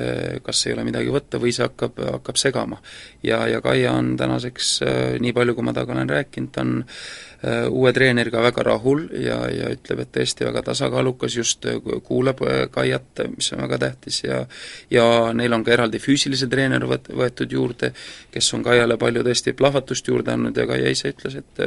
[0.45, 2.77] kas ei ole midagi võtta või see hakkab, hakkab segama.
[3.25, 4.69] ja, ja Kaia on tänaseks,
[5.17, 6.85] nii palju kui ma temaga olen rääkinud, ta on
[7.69, 12.63] uue treeneriga väga rahul ja, ja ütleb, et tõesti väga tasakaalukas, just äh, kuulab äh,
[12.73, 14.39] Kaiat, mis on väga tähtis ja
[14.91, 15.05] ja
[15.37, 17.91] neil on ka eraldi füüsilise treener võt-, võetud juurde,
[18.33, 21.61] kes on Kaiale palju tõesti plahvatust juurde andnud ja Kaia ise ütles, et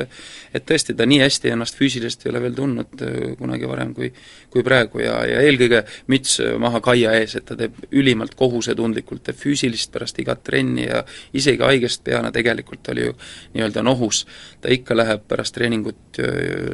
[0.55, 3.07] et tõesti, ta nii hästi ennast füüsiliselt ei ole veel tundnud
[3.39, 4.11] kunagi varem kui
[4.51, 9.39] kui praegu ja, ja eelkõige müts maha Kaia ees, et ta teeb ülimalt kohusetundlikult, teeb
[9.39, 11.05] füüsilist pärast igat trenni ja
[11.37, 13.15] isegi haigest peana tegelikult oli ju
[13.55, 14.25] nii-öelda nohus,
[14.61, 16.21] ta ikka läheb pärast treeningut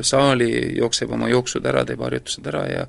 [0.06, 2.84] saali, jookseb oma jooksud ära, teeb harjutused ära ja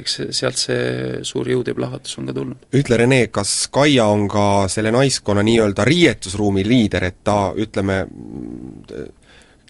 [0.00, 2.66] eks sealt see suur jõud ja plahvatus on ka tulnud.
[2.74, 8.02] ütle, Rene, kas Kaia on ka selle naiskonna nii-öelda riietusruumi liider, et ta ütleme,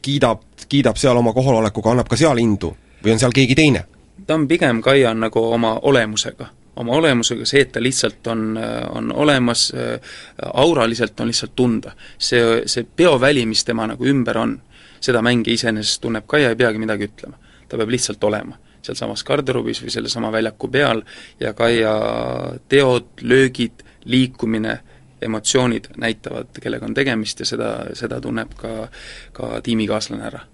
[0.03, 3.87] kiidab, kiidab seal oma kohalolekuga, annab ka seal indu või on seal keegi teine?
[4.27, 8.57] ta on pigem, Kaia on nagu oma olemusega oma olemusega, see, et ta lihtsalt on,
[8.99, 9.69] on olemas,
[10.63, 11.93] auraliselt on lihtsalt tunda.
[12.19, 14.57] see, see peoväli, mis tema nagu ümber on,
[15.05, 17.40] seda mängija iseenesest tunneb ka ja ei peagi midagi ütlema.
[17.69, 21.03] ta peab lihtsalt olema sealsamas garderoobis või sellesama väljaku peal
[21.40, 21.95] ja Kaia
[22.69, 24.79] teod, löögid, liikumine,
[25.25, 28.88] emotsioonid näitavad, kellega on tegemist ja seda, seda tunneb ka,
[29.33, 30.45] ka tiimikaaslane ära.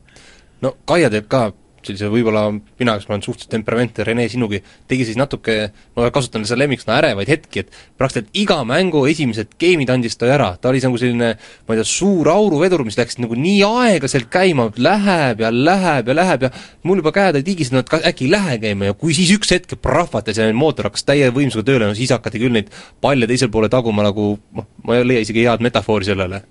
[0.62, 1.48] no Kaia teeb ka
[1.86, 5.56] sellise võib-olla, mina, kes ma olen suhteliselt temperamentne, Rene sinugi, tegi siis natuke,
[5.96, 10.50] ma kasutan seda lemmiksõna ärevaid hetki, et praktiliselt iga mängu esimesed game'id andis ta ära,
[10.60, 11.30] ta oli nagu selline
[11.66, 16.16] ma ei tea, suur auruvedur, mis läks nagu nii aeglaselt käima, läheb ja läheb ja
[16.16, 16.52] läheb ja
[16.86, 19.54] mul juba käed olid higisenud, et kas äkki ei lähe käima ja kui siis üks
[19.54, 23.52] hetk prahvatas ja mootor hakkas täie võimsusega tööle, no siis hakati küll neid palle teisel
[23.52, 26.44] poole taguma nagu noh, ma ei leia isegi head metafoori sellele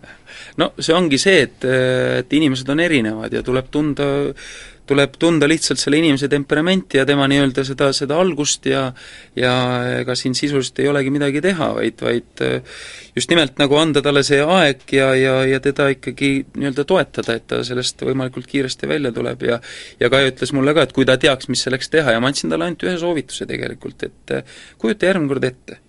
[0.58, 1.70] no see ongi see, et,
[2.24, 4.10] et inimesed on erinevad ja tuleb tunda,
[4.90, 8.88] tuleb tunda lihtsalt selle inimese temperamenti ja tema nii-öelda seda, seda algust ja
[9.38, 9.54] ja
[10.00, 12.44] ega siin sisuliselt ei olegi midagi teha, vaid, vaid
[13.16, 17.48] just nimelt nagu anda talle see aeg ja, ja, ja teda ikkagi nii-öelda toetada, et
[17.52, 19.60] ta sellest võimalikult kiiresti välja tuleb ja
[20.00, 22.50] ja Kai ütles mulle ka, et kui ta teaks, mis selleks teha ja ma andsin
[22.50, 24.36] talle ainult ühe soovituse tegelikult, et
[24.82, 25.84] kujuta järgmine kord ette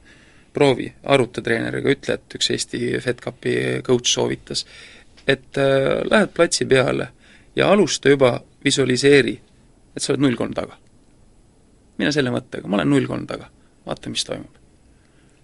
[0.52, 3.54] proovi, aruta treeneriga, ütle, et üks Eesti FedCupi
[3.86, 4.64] coach soovitas,
[5.26, 7.10] et äh, lähed platsi peale
[7.56, 9.36] ja alusta juba, visualiseeri,
[9.96, 10.78] et sa oled null kolm taga.
[12.00, 13.50] mine selle mõttega, ma olen null kolm taga,
[13.86, 14.56] vaata, mis toimub.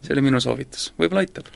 [0.02, 1.50] see oli minu soovitus, võib-olla aitab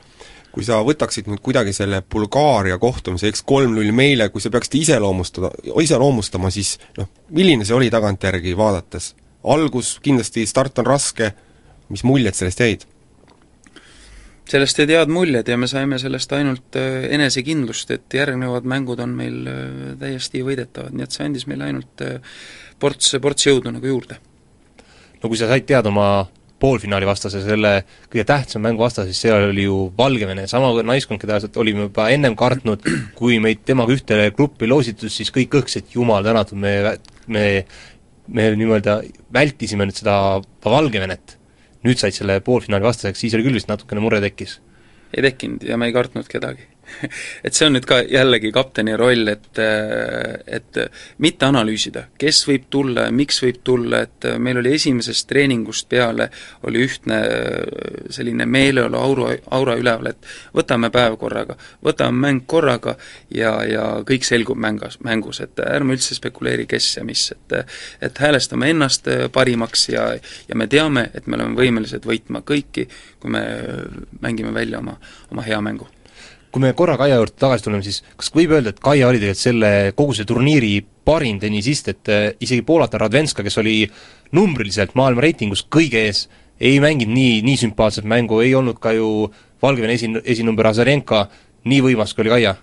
[0.51, 5.51] kui sa võtaksid nüüd kuidagi selle Bulgaaria kohtumise, eks kolm-null meile, kui sa peaksid iseloomustada,
[5.79, 9.13] iseloomustama, siis noh, milline see oli tagantjärgi vaadates?
[9.41, 11.31] algus, kindlasti start on raske,
[11.89, 12.83] mis muljed sellest jäid?
[14.49, 19.15] Sellest jäid head muljed ja me saime sellest ainult äh, enesekindlust, et järgnevad mängud on
[19.15, 22.19] meil äh, täiesti võidetavad, nii et see andis meile ainult äh,
[22.81, 24.19] ports, ports jõudu nagu juurde.
[25.21, 26.27] no kui sa said teada oma
[26.61, 27.71] poolfinaali vastase, selle
[28.05, 32.35] kõige tähtsam mängu vastase, siis see oli ju Valgevene, sama naiskond, keda olime juba ennem
[32.37, 32.85] kartnud,
[33.17, 37.45] kui meid temaga ühte gruppi loositud, siis kõik õhksid, jumal tänatud, me, me
[38.31, 38.99] me nii-öelda
[39.33, 40.15] vältisime nüüd seda
[40.63, 41.37] Valgevenet
[41.87, 44.59] nüüd said selle poolfinaali vastaseks, siis oli küll vist natukene mure tekkis?
[45.11, 46.70] ei tekkinud ja me ei kartnud kedagi
[47.45, 49.59] et see on nüüd ka jällegi kapteni roll, et,
[50.47, 50.79] et
[51.23, 56.29] mitte analüüsida, kes võib tulla ja miks võib tulla, et meil oli esimesest treeningust peale,
[56.67, 57.19] oli ühtne
[58.13, 62.95] selline meeleolu aura, aura üleval, et võtame päev korraga, võtame mäng korraga
[63.33, 67.57] ja, ja kõik selgub mängas, mängus, et ärme üldse spekuleeri, kes ja mis, et
[68.01, 70.07] et häälestame ennast parimaks ja,
[70.47, 72.87] ja me teame, et me oleme võimelised võitma kõiki,
[73.21, 73.43] kui me
[74.21, 74.97] mängime välja oma,
[75.31, 75.89] oma hea mängu
[76.51, 79.41] kui me korra Kaia juurde tagasi tuleme, siis kas võib öelda, et Kaia oli tegelikult
[79.41, 80.73] selle, kogu see turniiri
[81.07, 83.77] parim tennisist, et äh, isegi Poolata Radvenska, kes oli
[84.35, 86.25] numbriliselt maailma reitingus kõige ees,
[86.61, 91.27] ei mänginud nii, nii sümpaatset mängu, ei olnud ka ju Valgevene esi, esinumber Azarenka
[91.69, 92.57] nii võimas, kui oli Kaia?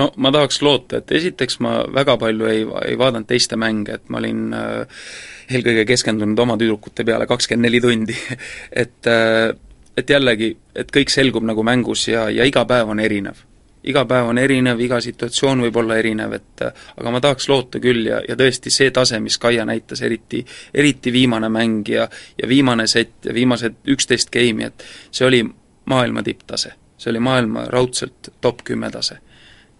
[0.00, 4.12] no ma tahaks loota, et esiteks ma väga palju ei, ei vaadanud teiste mänge, et
[4.12, 5.02] ma olin äh,
[5.50, 8.16] eelkõige keskendunud oma tüdrukute peale kakskümmend neli tundi
[8.84, 9.50] et äh,
[9.96, 13.46] et jällegi, et kõik selgub nagu mängus ja, ja iga päev on erinev.
[13.84, 18.06] iga päev on erinev, iga situatsioon võib olla erinev, et aga ma tahaks loota küll
[18.06, 22.08] ja, ja tõesti see tase, mis Kaia näitas, eriti, eriti viimane mäng ja
[22.42, 25.42] ja viimane sett ja viimased üksteist game'i, et see oli
[25.84, 26.72] maailma tipptase.
[26.98, 29.18] see oli maailma raudselt top kümme tase.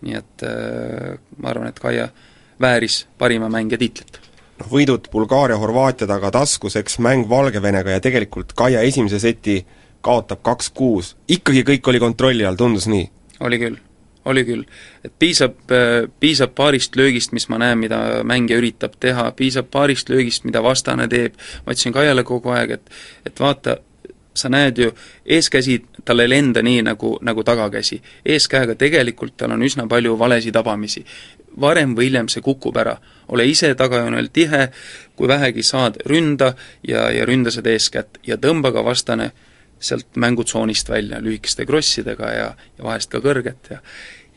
[0.00, 2.08] nii et äh, ma arvan, et Kaia
[2.60, 4.20] vääris parima mängija tiitlit
[4.60, 9.60] noh, võidud Bulgaaria-Horvaatia taga taskus, eks mäng Valgevenega ja tegelikult Kaia esimese seti
[10.00, 13.10] kaotab kaks-kuus, ikkagi kõik oli kontrolli all, tundus nii?
[13.40, 13.76] oli küll,
[14.24, 14.64] oli küll.
[15.04, 15.58] et piisab,
[16.20, 21.08] piisab paarist löögist, mis ma näen, mida mängija üritab teha, piisab paarist löögist, mida vastane
[21.08, 22.90] teeb, ma ütlesin Kaiale kogu aeg, et
[23.26, 23.78] et vaata,
[24.34, 24.92] sa näed ju,
[25.26, 28.02] eeskäsi tal ei lenda nii, nagu, nagu tagakäsi.
[28.24, 31.04] eeskäega tegelikult tal on üsna palju valesid tabamisi.
[31.60, 32.96] varem või hiljem see kukub ära.
[33.28, 34.70] ole ise tagajoonel tihe,
[35.16, 36.54] kui vähegi saad, ründa
[36.88, 39.32] ja, ja ründa seda eeskätt ja tõmba ka vastane
[39.80, 43.80] sealt mängutsoonist välja lühikeste krossidega ja, ja vahest ka kõrget ja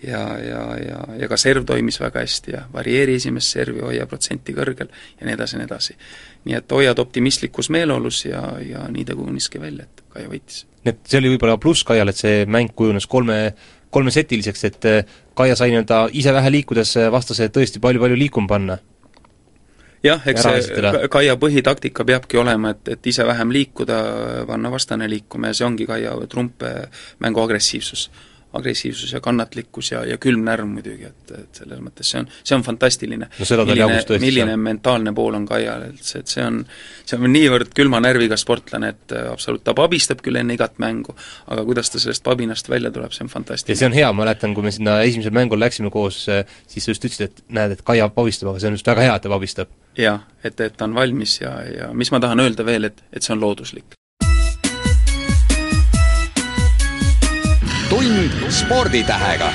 [0.03, 4.55] ja, ja, ja, ja ka serv toimis väga hästi ja varieeri esimest servi, hoia protsenti
[4.55, 5.95] kõrgel ja nii edasi ja nii edasi.
[6.43, 10.65] nii et hoiad optimistlikus meeleolus ja, ja nii ta kujuniski välja, et Kaia võitis.
[10.83, 13.37] nii et see oli võib-olla pluss Kaial, et see mäng kujunes kolme,
[13.95, 14.89] kolmesetiliseks, et
[15.39, 18.79] Kaia sai nii-öelda ise vähe liikudes vastase tõesti palju-palju liikuma panna
[20.03, 23.97] jah, eks see Kaia põhitaktika peabki olema, et, et ise vähem liikuda,
[24.49, 26.63] panna vastane liikuma ja see ongi Kaia trump
[27.23, 28.09] mängu agressiivsus
[28.53, 32.57] agressiivsus ja kannatlikkus ja, ja külm närv muidugi, et, et selles mõttes see on, see
[32.57, 33.65] on fantastiline no,.
[33.65, 36.61] milline, milline mentaalne pool on Kaial, et see, et see on,
[37.03, 41.15] see on niivõrd külma närviga sportlane, et äh, absoluut, ta pabistab küll enne igat mängu,
[41.53, 43.77] aga kuidas ta sellest pabinast välja tuleb, see on fantastiline.
[43.77, 46.85] ja see on hea, ma mäletan, kui me sinna esimesel mängul läksime koos, äh, siis
[46.85, 49.25] sa just ütlesid, et näed, et Kaia pabistab, aga see on just väga hea, et
[49.25, 52.89] ta pabistab jah, et, et ta on valmis ja, ja mis ma tahan öelda veel,
[52.89, 53.97] et, et see on looduslik.
[57.93, 59.49] Tund sporditähega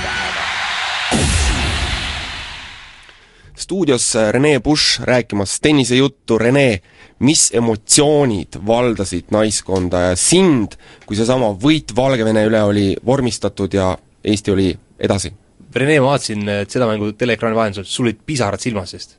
[3.56, 6.80] stuudios Rene Busch rääkimas tennisejuttu, Rene,
[7.18, 13.90] mis emotsioonid valdasid naiskonda ja sind, kui seesama võit Valgevene üle oli vormistatud ja
[14.24, 14.68] Eesti oli
[15.00, 15.32] edasi?
[15.74, 19.18] Rene, ma vaatasin et seda mängu teleekraani vahendusel, sul olid pisarad silmas seest.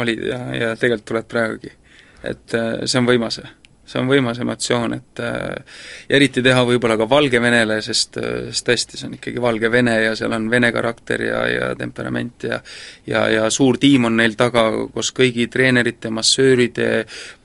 [0.00, 1.76] olid ja, ja tegelikult tuleb praegugi.
[2.24, 3.42] et äh, see on võimas
[3.86, 8.66] see on võimas emotsioon, et äh, ja eriti teha võib-olla ka Valgevenele, sest, äh, sest
[8.66, 12.60] tõesti, see on ikkagi Valgevene ja seal on vene karakter ja, ja temperament ja
[13.06, 16.88] ja, ja suur tiim on neil taga koos kõigi treenerite, massööride,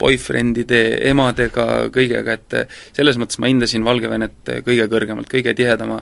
[0.01, 6.01] boyfriendide, emadega, kõigega, et äh, selles mõttes ma hindasin Valgevenet kõige kõrgemalt, kõige tihedama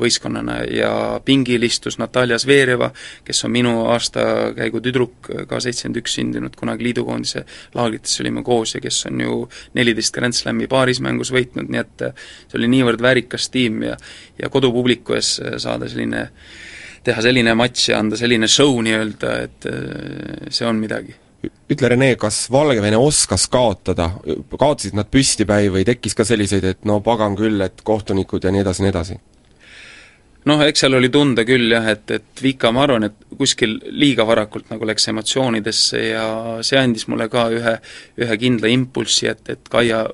[0.00, 0.92] võistkonnana ja
[1.24, 2.88] pingil istus Natalja Zverjeva,
[3.24, 7.44] kes on minu aastakäigu tüdruk, ka seitsekümmend üks sündinud, kunagi liidukoondise
[7.76, 9.36] laagrites olime koos ja kes on ju
[9.78, 13.96] neliteist Grand Slami paarismängus võitnud, nii et äh, see oli niivõrd väärikas tiim ja
[14.38, 16.28] ja kodupubliku ees äh, saada selline,
[17.04, 21.16] teha selline matš ja anda selline show nii-öelda, et äh, see on midagi
[21.70, 24.10] ütle, Rene, kas Valgevene oskas kaotada,
[24.50, 28.64] kaotasid nad püstipäi või tekkis ka selliseid, et no pagan küll, et kohtunikud ja nii
[28.64, 29.18] edasi, nii edasi?
[30.48, 34.26] Noh, eks seal oli tunda küll jah, et, et Vika, ma arvan, et kuskil liiga
[34.28, 36.24] varakult nagu läks emotsioonidesse ja
[36.66, 37.76] see andis mulle ka ühe,
[38.24, 40.04] ühe kindla impulssi, et, et Kaia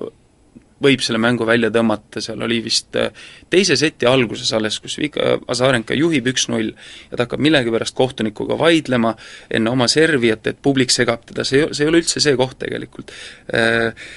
[0.83, 3.11] võib selle mängu välja tõmmata, seal oli vist äh,
[3.49, 9.15] teise seti alguses alles, kus Vika Azarenka juhib üks-null ja ta hakkab millegipärast kohtunikuga vaidlema
[9.49, 12.59] enne oma servi, et, et publik segab teda, see, see ei ole üldse see koht
[12.65, 13.13] tegelikult
[13.55, 14.07] äh,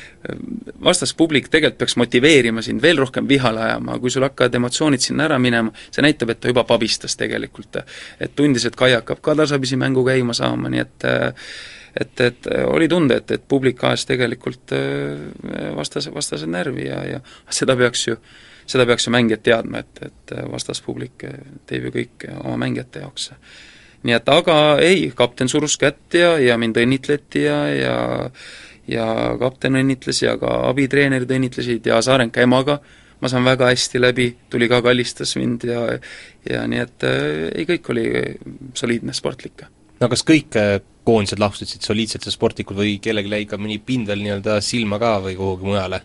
[0.85, 5.38] vastaspublik tegelikult peaks motiveerima sind veel rohkem vihale ajama, kui sul hakkavad emotsioonid sinna ära
[5.38, 7.79] minema, see näitab, et ta juba pabistas tegelikult.
[8.21, 11.07] et tundis, et Kai hakkab ka tasapisi mängu käima saama, nii et
[12.01, 14.75] et, et oli tunda, et, et publik ajas tegelikult
[15.77, 18.17] vastase, vastase närvi ja, ja seda peaks ju,
[18.69, 21.27] seda peaks ju mängijad teadma, et, et vastaspublik
[21.67, 23.33] teeb ju kõik oma mängijate jaoks.
[24.07, 27.99] nii et aga ei, kapten surus kätt ja, ja mind õnnitleti ja, ja
[28.89, 29.05] ja
[29.41, 32.79] kapten õnnitles ja ka abitreenerid õnnitlesid ja Saarenka emaga
[33.21, 35.83] ma saan väga hästi läbi, tuli ka kallistas mind ja
[36.49, 38.07] ja nii et äh, ei, kõik oli
[38.79, 39.67] soliidne, sportlik.
[40.01, 44.23] no kas kõik äh, koondised lahkusid soliidsed ja sportlikud või kellelgi jäi ka mõni pindel
[44.23, 46.05] nii-öelda silma ka või kuhugi mujale?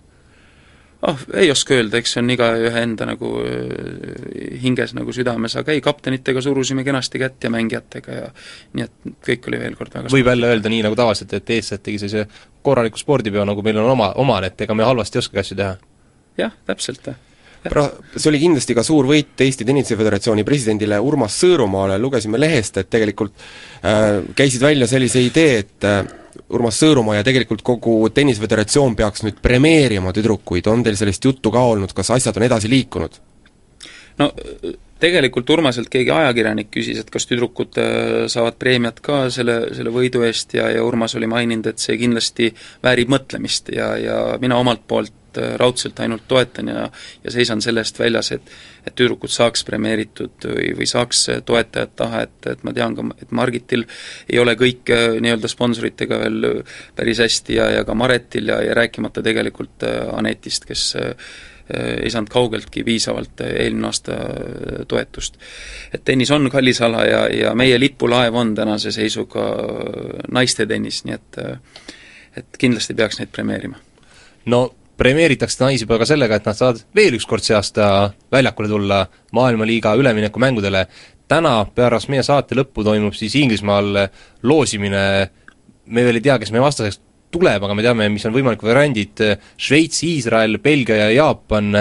[1.03, 5.75] ah, ei oska öelda, eks see on igaühe enda nagu äh, hinges nagu südames, aga
[5.75, 8.29] ei, kaptenitega surusime kenasti kätt ja mängijatega ja
[8.77, 11.83] nii et kõik oli veel kord väga võib jälle öelda nii, nagu tavaliselt, et eestlased
[11.83, 12.25] tegi sellise
[12.63, 15.75] korraliku spordipeo, nagu meil on oma, omane, et ega me halvasti ei oskagi asju teha?
[16.39, 17.11] jah, täpselt.
[17.63, 22.81] Pra-, see oli kindlasti ka suur võit Eesti Tennise Föderatsiooni presidendile Urmas Sõõrumaale, lugesime lehest,
[22.81, 26.01] et tegelikult äh, käisid välja sellise idee, et äh,
[26.53, 31.63] Urmas Sõõrumaa ja tegelikult kogu Tenniseföderatsioon peaks nüüd premeerima tüdrukuid, on teil sellist juttu ka
[31.73, 33.21] olnud, kas asjad on edasi liikunud?
[34.19, 34.27] no
[35.03, 40.23] tegelikult Urmaselt keegi ajakirjanik küsis, et kas tüdrukud äh, saavad preemiat ka selle, selle võidu
[40.27, 42.51] eest ja, ja Urmas oli maininud, et see kindlasti
[42.83, 46.89] väärib mõtlemist ja, ja mina omalt poolt äh, raudselt ainult toetan ja
[47.23, 52.25] ja seisan selle eest väljas, et et tüdrukud saaks premeeritud või, või saaks toetajat taha,
[52.27, 53.85] et, et ma tean ka, et Margitil
[54.27, 56.49] ei ole kõik äh, nii-öelda sponsoritega veel
[56.95, 60.83] päris hästi ja, ja ka Maretil ja, ja rääkimata tegelikult Anetist, kes
[61.73, 64.17] ei saanud kaugeltki piisavalt eelmine aasta
[64.87, 65.37] toetust.
[65.95, 69.45] et tennis on kallis ala ja, ja meie lipulaev on tänase seisuga
[70.31, 71.39] naiste tennis, nii et
[72.37, 73.77] et kindlasti peaks neid premeerima.
[74.45, 74.63] no
[74.97, 77.87] premeeritakse naisi juba ka sellega, et nad saavad veel üks kord see aasta
[78.33, 80.87] väljakule tulla maailmaliiga üleminekumängudele.
[81.27, 83.95] täna pärast meie saate lõppu toimub siis Inglismaal
[84.43, 85.29] loosimine,
[85.85, 86.99] me veel ei tea, kes meie vastaseks
[87.33, 89.23] tuleb, aga me teame, mis on võimalikud variandid,
[89.57, 91.71] Šveits, Iisrael, Belgia ja Jaapan,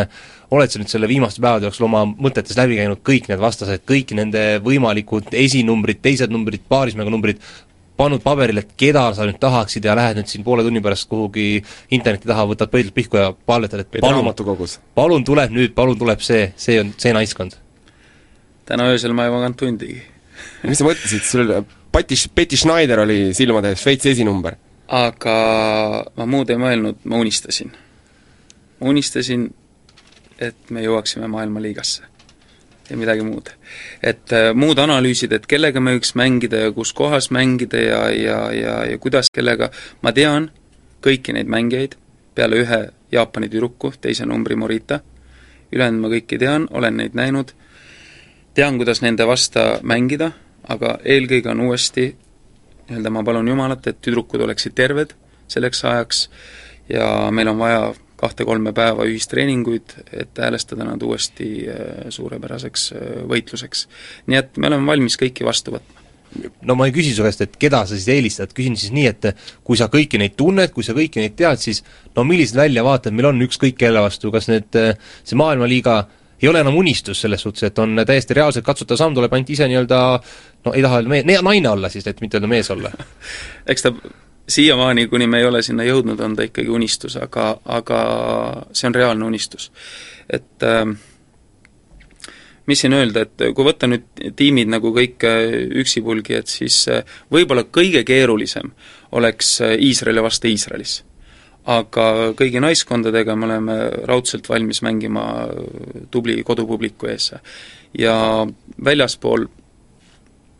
[0.52, 4.14] oled sa nüüd selle viimaste päevade jooksul oma mõtetes läbi käinud kõik need vastased, kõik
[4.16, 7.40] nende võimalikud esinumbrid, teised numbrid, paarismängu numbrid,
[7.96, 11.62] pannud paberile, et keda sa nüüd tahaksid ja lähed nüüd siin poole tunni pärast kuhugi
[11.90, 14.32] interneti taha, võtad pöidlalt pihku ja palvetad, et palun,
[14.94, 17.58] palun tuleb nüüd, palun tuleb see, see on see naiskond.
[18.66, 20.00] täna öösel ma ei maganud tundigi
[20.66, 21.54] mis sa mõtlesid, sul
[21.92, 24.56] Pati, Betty Schneider oli silmade ees, Šveitsi esinumber?
[24.92, 25.34] aga
[26.18, 27.72] ma muud ei mõelnud, ma unistasin.
[28.80, 29.46] ma unistasin,
[30.38, 32.08] et me jõuaksime maailmaliigasse.
[32.90, 33.50] Ja midagi muud.
[34.02, 38.38] et äh, muud analüüsid, et kellega me võiks mängida ja kus kohas mängida ja, ja,
[38.52, 39.70] ja, ja kuidas kellega,
[40.02, 40.50] ma tean
[41.02, 41.96] kõiki neid mängijaid,
[42.34, 45.02] peale ühe Jaapani tüdruku, teise numbri Morita,
[45.72, 47.52] ülejäänud ma kõiki tean, olen neid näinud,
[48.54, 50.30] tean, kuidas nende vasta mängida,
[50.68, 52.12] aga eelkõige on uuesti
[52.88, 55.14] nii-öelda ma palun Jumalat, et tüdrukud oleksid terved
[55.50, 56.22] selleks ajaks
[56.90, 57.92] ja meil on vaja
[58.22, 63.88] kahte-kolme päeva ühistreeninguid, et häälestada nad uuesti äh, suurepäraseks äh, võitluseks.
[64.30, 66.06] nii et me oleme valmis kõiki vastu võtma.
[66.68, 69.30] no ma ei küsi su käest, et keda sa siis eelistad, küsin siis nii, et
[69.64, 71.82] kui sa kõiki neid tunned, kui sa kõiki neid tead, siis
[72.16, 74.70] no millised väljavaated meil on ükskõik kelle vastu, kas need,
[75.24, 76.00] see maailmaliiga
[76.42, 79.68] ei ole enam unistus selles suhtes, et on täiesti reaalselt katsutav samm, tuleb ainult ise
[79.70, 80.00] nii-öelda
[80.66, 82.90] no ei taha mees, naine olla siis, et mitte öelda mees olla
[83.72, 83.92] eks ta
[84.52, 88.02] siiamaani, kuni me ei ole sinna jõudnud, on ta ikkagi unistus, aga, aga
[88.72, 89.70] see on reaalne unistus.
[90.30, 90.86] et äh,
[92.66, 97.02] mis siin öelda, et kui võtta nüüd tiimid nagu kõik äh, üksipulgi, et siis äh,
[97.32, 98.72] võib-olla kõige keerulisem
[99.18, 101.02] oleks äh, Iisraeli vastu Iisraelis.
[101.62, 103.74] aga kõigi naiskondadega me oleme
[104.10, 105.46] raudselt valmis mängima
[106.10, 107.32] tubli kodupubliku ees.
[107.98, 108.46] ja
[108.84, 109.46] väljaspool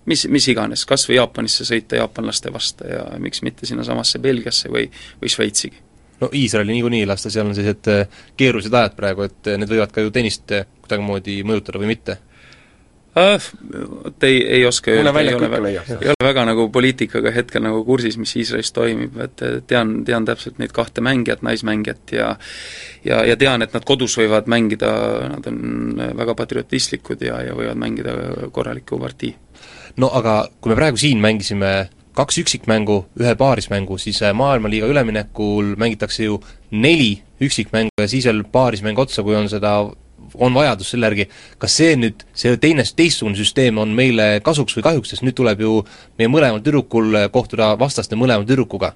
[0.04, 4.88] mis, mis iganes, kas või Jaapanisse sõita jaapanlaste vastu ja miks mitte sinnasamasse Belgiasse või,
[5.22, 5.78] või Šveitsigi.
[6.20, 9.94] no Iisraeli niikuinii lasta, seal on sellised äh, keerulised ajad praegu, et äh, need võivad
[9.94, 12.18] ka ju tennist äh, kuidagimoodi mõjutada või mitte
[13.18, 13.50] äh,?
[14.02, 18.16] Vot ei, ei oska öelda, ei ole, ei ole väga nagu poliitikaga hetkel nagu kursis,
[18.18, 22.34] mis Iisraelis toimib, et tean, tean täpselt neid kahte mängijat, naismängijat ja
[23.04, 24.90] ja, ja tean, et nad kodus võivad mängida,
[25.36, 28.16] nad on väga patriotistlikud ja, ja võivad mängida
[28.50, 29.34] korraliku partii
[29.96, 31.72] no aga kui me praegu siin mängisime
[32.16, 36.40] kaks üksikmängu, ühe paarismängu, siis äh, maailmaliiga üleminekul mängitakse ju
[36.70, 39.78] neli üksikmängu ja siis veel paarismäng otsa, kui on seda,
[40.34, 41.28] on vajadus selle järgi,
[41.58, 45.64] kas see nüüd, see teine, teistsugune süsteem on meile kasuks või kahjuks, sest nüüd tuleb
[45.64, 45.78] ju
[46.20, 48.94] meie mõlemal tüdrukul kohtuda vastaste mõlema tüdrukuga?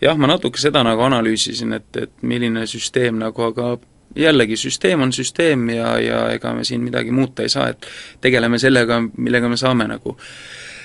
[0.00, 3.76] jah, ma natuke seda nagu analüüsisin, et, et milline süsteem nagu, aga
[4.16, 7.86] jällegi, süsteem on süsteem ja, ja ega me siin midagi muuta ei saa, et
[8.20, 10.16] tegeleme sellega, millega me saame nagu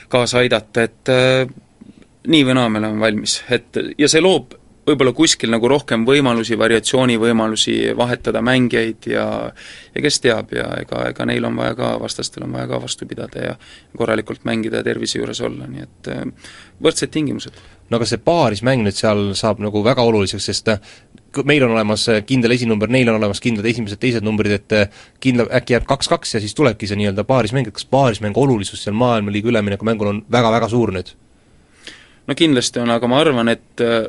[0.10, 1.48] kaasa aidata, et äh,
[2.28, 4.54] nii või naa me oleme valmis, et ja see loob
[4.86, 9.26] võib-olla kuskil nagu rohkem võimalusi, variatsioonivõimalusi, vahetada mängijaid ja
[9.96, 13.08] ja kes teab ja ega, ega neil on vaja ka, vastastel on vaja ka vastu
[13.10, 13.56] pidada ja
[13.98, 16.54] korralikult mängida ja tervise juures olla, nii et äh,
[16.84, 17.58] võrdsed tingimused.
[17.90, 20.94] no aga see paarismäng nüüd seal saab nagu väga oluliseks, sest äh,
[21.44, 25.48] meil on olemas äh, kindel esinumber, neil on olemas kindlad esimesed-teised numbrid, et äh, kindla,
[25.60, 29.52] äkki jääb kaks-kaks ja siis tulebki see nii-öelda paarismäng, et kas paarismängu olulisus seal maailmaliiga
[29.52, 31.16] üleminekumängul on väga-väga suur nüüd?
[32.28, 34.06] no kindlasti on, aga ma arvan, et äh,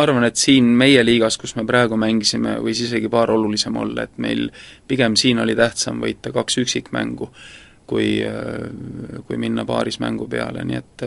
[0.00, 4.20] arvan, et siin meie liigas, kus me praegu mängisime, võis isegi paar olulisem olla, et
[4.22, 4.50] meil
[4.88, 7.30] pigem siin oli tähtsam võita kaks üksikmängu,
[7.90, 8.20] kui,
[9.26, 11.02] kui minna paarismängu peale, nii et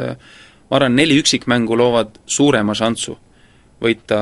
[0.67, 3.15] ma arvan, neli üksikmängu loovad suurema šansu
[3.83, 4.19] võita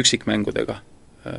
[0.00, 1.38] üksikmängudega äh,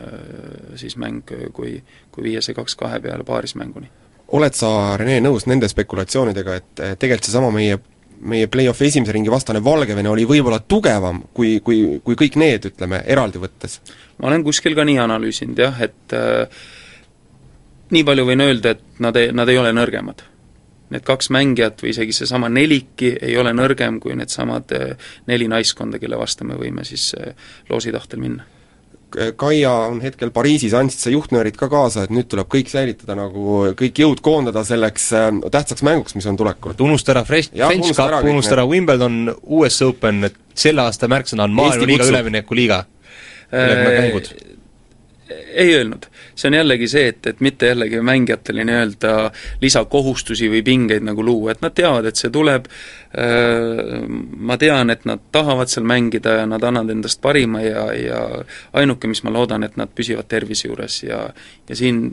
[0.79, 1.77] siis mäng, kui,
[2.11, 3.91] kui viia see kaks-kahe peale paarismänguni.
[4.37, 7.79] oled sa, Rene, nõus nende spekulatsioonidega, et tegelikult seesama meie
[8.17, 13.03] meie play-off'i esimese ringi vastane Valgevene oli võib-olla tugevam kui, kui, kui kõik need, ütleme,
[13.05, 13.79] eraldi võttes?
[14.17, 16.65] ma olen kuskil ka nii analüüsinud jah, et äh,
[17.93, 20.25] nii palju võin öelda, et nad ei, nad ei ole nõrgemad
[20.93, 25.99] need kaks mängijat või isegi seesama neliki ei ole nõrgem kui needsamad eh, neli naiskonda,
[25.99, 27.33] kelle vastu me võime siis eh,
[27.69, 28.47] loosi tahtel minna.
[29.39, 33.61] Kaia on hetkel Pariisis, andsid sa juhtnöörid ka kaasa, et nüüd tuleb kõik säilitada nagu,
[33.79, 36.75] kõik jõud koondada selleks äh, tähtsaks mänguks, mis on tulekul?
[36.75, 41.47] et unusta ära Fresh, French Cup, unusta ära Wimbledon, US Open, et selle aasta märksõna
[41.47, 42.83] on maailmaliiga üleminekuliiga.
[43.55, 44.27] mängud
[45.29, 46.05] ei öelnud.
[46.35, 51.51] see on jällegi see, et, et mitte jällegi mängijatele nii-öelda lisakohustusi või pingeid nagu luua,
[51.51, 52.67] et nad teavad, et see tuleb,
[53.17, 54.05] äh,
[54.37, 58.21] ma tean, et nad tahavad seal mängida ja nad annavad endast parima ja, ja
[58.73, 61.27] ainuke, mis ma loodan, et nad püsivad tervise juures ja
[61.69, 62.11] ja siin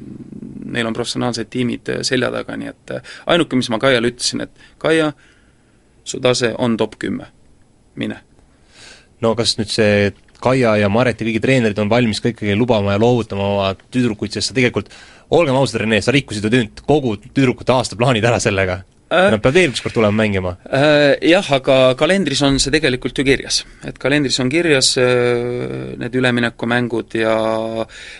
[0.64, 2.94] neil on professionaalsed tiimid selja taga, nii et
[3.26, 5.12] ainuke, mis ma Kaiale ütlesin, et Kaia,
[6.04, 7.30] su tase on top kümme,
[7.94, 8.20] mine.
[9.20, 10.10] No kas nüüd see
[10.44, 14.34] Kaia ja Maret ja kõigi treenerid on valmis ka ikkagi lubama ja loovutama oma tüdrukuid,
[14.34, 14.90] sest sa tegelikult,
[15.34, 19.30] olgem ausad, Rene, sa rikkusid ju nüüd kogu tüdrukute aastaplaanid ära sellega äh,.
[19.30, 21.14] Nad peavad veel ükskord tulema mängima äh,.
[21.30, 23.62] Jah, aga kalendris on see tegelikult ju kirjas.
[23.86, 27.34] et kalendris on kirjas äh, need üleminekumängud ja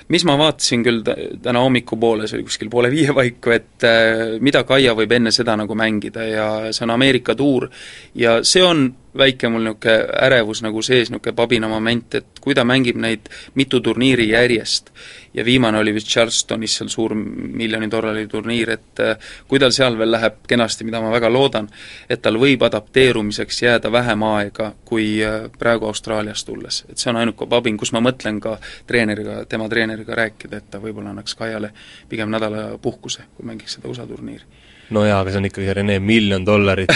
[0.08, 4.64] mis ma vaatasin küll täna hommikupoole, see oli kuskil poole viie paiku, et äh, mida
[4.64, 7.68] Kaia võib enne seda nagu mängida ja see on Ameerika tuur
[8.14, 8.88] ja see on
[9.18, 9.96] väike mul niisugune
[10.26, 14.90] ärevus nagu sees, niisugune pabina moment, et kui ta mängib neid mitu turniiri järjest
[15.34, 19.98] ja viimane oli vist Charlestonis seal suur miljoni dollari turniir, et äh, kui tal seal
[19.98, 21.68] veel läheb kenasti, mida ma väga loodan,
[22.08, 26.84] et tal võib adapteerumiseks jääda vähem aega kui äh, praegu Austraaliast tulles.
[26.88, 30.82] et see on ainuke pabin, kus ma mõtlen ka treeneriga, tema treeneriga rääkida, et ta
[30.82, 31.72] võib-olla annaks Kaiale
[32.08, 35.98] pigem nädala puhkuse, kui mängiks seda USA turniiri no jaa, aga see on ikkagi, Rene,
[36.02, 36.92] miljon dollarit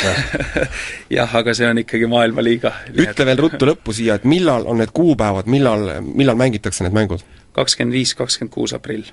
[1.16, 2.72] jah, aga see on ikkagi maailmaliiga.
[2.92, 7.24] ütle veel ruttu lõppu siia, et millal on need kuupäevad, millal, millal mängitakse need mängud?
[7.56, 9.08] kakskümmend viis, kakskümmend kuus aprill.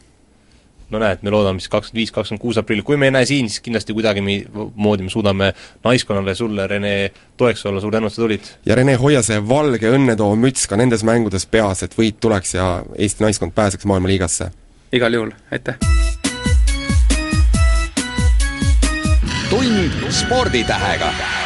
[0.90, 3.50] no näed, me loodame siis kakskümmend viis, kakskümmend kuus aprill, kui me ei näe siin,
[3.50, 5.52] siis kindlasti kuidagimoodi me suudame
[5.86, 6.96] naiskonnale, sulle, Rene,
[7.38, 8.52] toeks olla, suur tänu, et sa tulid!
[8.66, 12.70] ja Rene, hoia see valge õnnetoov müts ka nendes mängudes peas, et võit tuleks ja
[12.98, 14.52] Eesti naiskond pääseks maailmaliigasse!
[14.96, 16.05] igal juhul, aitäh!
[19.50, 21.45] Tund sporditähega